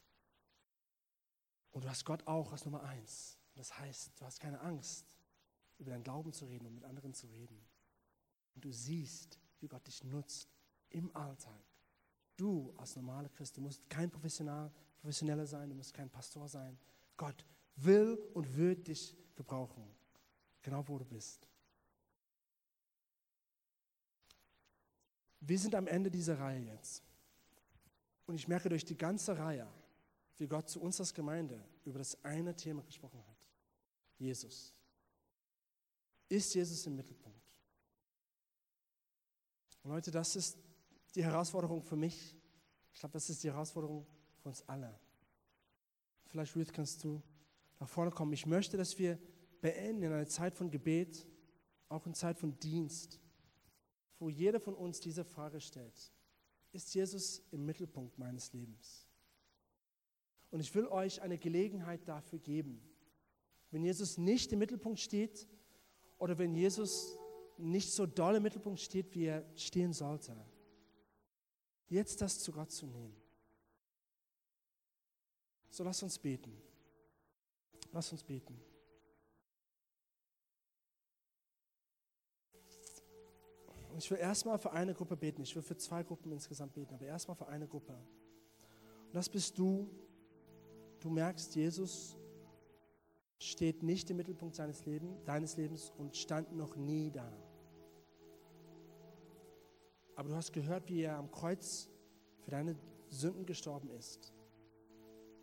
[1.71, 3.39] Und du hast Gott auch als Nummer eins.
[3.55, 5.17] Das heißt, du hast keine Angst,
[5.79, 7.59] über deinen Glauben zu reden und mit anderen zu reden.
[8.53, 10.49] Und du siehst, wie Gott dich nutzt
[10.89, 11.68] im Alltag.
[12.39, 14.71] Du als normaler Christ, du musst kein Professional,
[15.01, 16.79] Professioneller sein, du musst kein Pastor sein.
[17.17, 19.83] Gott will und wird dich gebrauchen,
[20.61, 21.49] genau wo du bist.
[25.41, 27.03] Wir sind am Ende dieser Reihe jetzt.
[28.25, 29.67] Und ich merke durch die ganze Reihe,
[30.37, 33.37] wie Gott zu uns als Gemeinde über das eine Thema gesprochen hat.
[34.17, 34.73] Jesus.
[36.29, 37.51] Ist Jesus im Mittelpunkt?
[39.83, 40.57] Und Leute, das ist
[41.15, 42.35] die Herausforderung für mich.
[42.93, 44.05] Ich glaube, das ist die Herausforderung
[44.37, 44.99] für uns alle.
[46.25, 47.21] Vielleicht, Ruth, kannst du
[47.79, 48.33] nach vorne kommen.
[48.33, 49.17] Ich möchte, dass wir
[49.61, 51.27] beenden in einer Zeit von Gebet,
[51.87, 53.19] auch in Zeit von Dienst,
[54.19, 56.11] wo jeder von uns diese Frage stellt.
[56.71, 59.07] Ist Jesus im Mittelpunkt meines Lebens?
[60.51, 62.81] Und ich will euch eine Gelegenheit dafür geben.
[63.71, 65.47] Wenn Jesus nicht im Mittelpunkt steht
[66.17, 67.17] oder wenn Jesus
[67.57, 70.35] nicht so doll im Mittelpunkt steht, wie er stehen sollte,
[71.89, 73.15] jetzt das zu Gott zu nehmen.
[75.69, 76.55] So lass uns beten.
[77.91, 78.59] Lass uns beten.
[83.91, 85.41] Und ich will erstmal für eine Gruppe beten.
[85.41, 87.93] Ich will für zwei Gruppen insgesamt beten, aber erstmal für eine Gruppe.
[87.93, 89.89] Und das bist du,
[90.99, 92.15] du merkst, Jesus
[93.39, 97.31] steht nicht im Mittelpunkt seines Lebens, deines Lebens und stand noch nie da.
[100.19, 101.87] Aber du hast gehört, wie er am Kreuz
[102.41, 102.75] für deine
[103.07, 104.33] Sünden gestorben ist.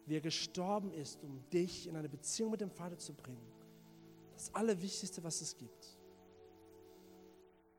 [0.05, 3.41] wie er gestorben ist, um dich in eine Beziehung mit dem Vater zu bringen.
[4.35, 5.99] Das Allerwichtigste, was es gibt.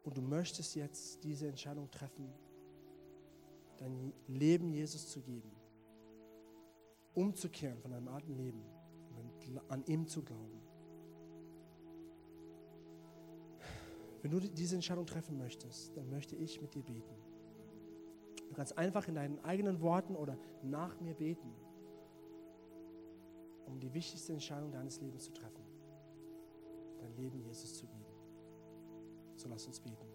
[0.03, 2.33] Und du möchtest jetzt diese Entscheidung treffen,
[3.77, 5.51] dein Leben Jesus zu geben,
[7.13, 8.65] umzukehren von deinem alten Leben
[9.15, 10.56] und an ihm zu glauben.
[14.29, 17.15] Wenn du diese Entscheidung treffen möchtest, dann möchte ich mit dir beten.
[18.49, 21.49] Du kannst einfach in deinen eigenen Worten oder nach mir beten,
[23.65, 25.63] um die wichtigste Entscheidung deines Lebens zu treffen,
[26.99, 28.03] dein Leben Jesus zu geben.
[29.37, 30.07] So lass uns beten.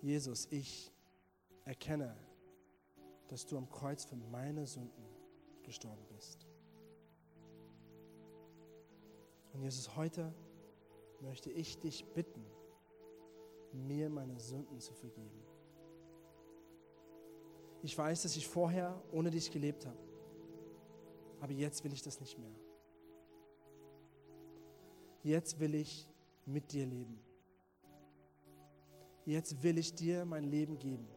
[0.00, 0.90] Jesus, ich
[1.64, 2.16] erkenne,
[3.28, 5.04] dass du am Kreuz für meine Sünden
[5.62, 6.48] gestorben bist.
[9.52, 10.32] Und Jesus, heute
[11.20, 12.44] möchte ich dich bitten,
[13.72, 15.42] mir meine Sünden zu vergeben.
[17.82, 19.98] Ich weiß, dass ich vorher ohne dich gelebt habe,
[21.40, 22.54] aber jetzt will ich das nicht mehr.
[25.22, 26.08] Jetzt will ich
[26.46, 27.20] mit dir leben.
[29.24, 31.08] Jetzt will ich dir mein Leben geben.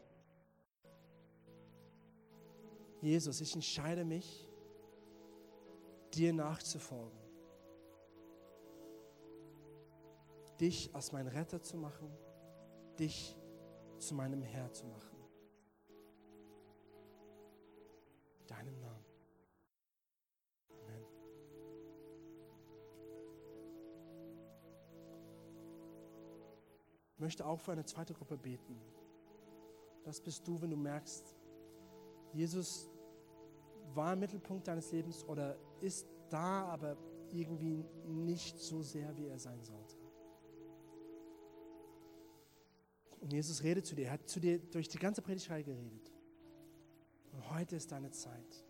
[3.02, 4.48] Jesus, ich entscheide mich,
[6.14, 7.25] dir nachzufolgen.
[10.60, 12.10] Dich als mein Retter zu machen,
[12.98, 13.38] dich
[13.98, 15.18] zu meinem Herr zu machen.
[18.48, 19.06] Deinem Namen.
[20.70, 21.06] Amen.
[27.14, 28.80] Ich möchte auch für eine zweite Gruppe beten.
[30.04, 31.36] Das bist du, wenn du merkst,
[32.32, 32.92] Jesus
[33.94, 36.96] war im Mittelpunkt deines Lebens oder ist da, aber
[37.32, 40.05] irgendwie nicht so sehr, wie er sein sollte.
[43.26, 46.12] Und Jesus redet zu dir, er hat zu dir durch die ganze Predigtreihe geredet.
[47.32, 48.64] Und heute ist deine Zeit,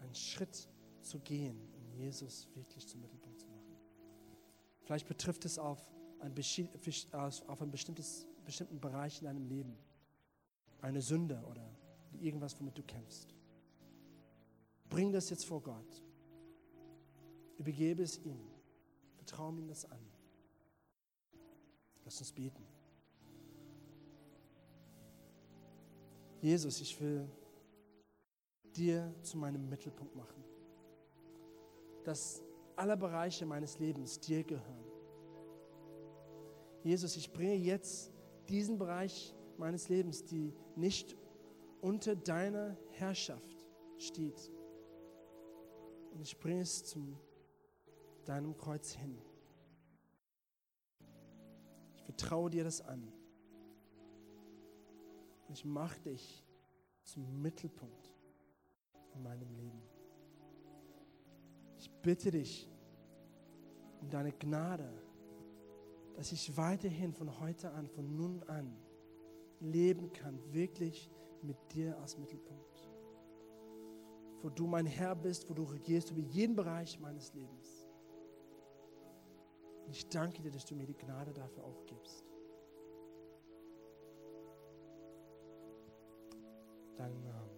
[0.00, 0.68] einen Schritt
[1.00, 3.74] zu gehen, um Jesus wirklich zum Mittelpunkt zu machen.
[4.82, 5.80] Vielleicht betrifft es auf
[6.20, 9.78] auf ein bestimmtes, bestimmten Bereich in deinem Leben,
[10.82, 11.74] eine Sünde oder
[12.20, 13.34] irgendwas, womit du kämpfst.
[14.90, 16.04] Bring das jetzt vor Gott.
[17.56, 18.40] Übergebe es ihm.
[19.14, 20.17] Vertraue ihm das an.
[22.08, 22.64] Lass uns beten.
[26.40, 27.28] Jesus, ich will
[28.74, 30.42] dir zu meinem Mittelpunkt machen.
[32.04, 32.42] Dass
[32.76, 34.86] alle Bereiche meines Lebens dir gehören.
[36.82, 38.10] Jesus, ich bringe jetzt
[38.48, 41.14] diesen Bereich meines Lebens, die nicht
[41.82, 43.66] unter deiner Herrschaft
[43.98, 44.50] steht.
[46.14, 47.18] Und ich bringe es zu
[48.24, 49.18] deinem Kreuz hin.
[52.08, 53.12] Vertraue dir das an.
[55.50, 56.42] Ich mache dich
[57.02, 58.14] zum Mittelpunkt
[59.14, 59.82] in meinem Leben.
[61.76, 62.66] Ich bitte dich
[64.00, 64.90] um deine Gnade,
[66.14, 68.74] dass ich weiterhin von heute an, von nun an
[69.60, 71.10] leben kann, wirklich
[71.42, 72.88] mit dir als Mittelpunkt.
[74.40, 77.77] Wo du mein Herr bist, wo du regierst über jeden Bereich meines Lebens.
[79.88, 82.22] Und ich danke dir, dass du mir die Gnade dafür auch gibst.
[86.98, 87.50] Deinen Namen.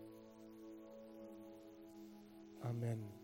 [2.61, 3.20] Amen.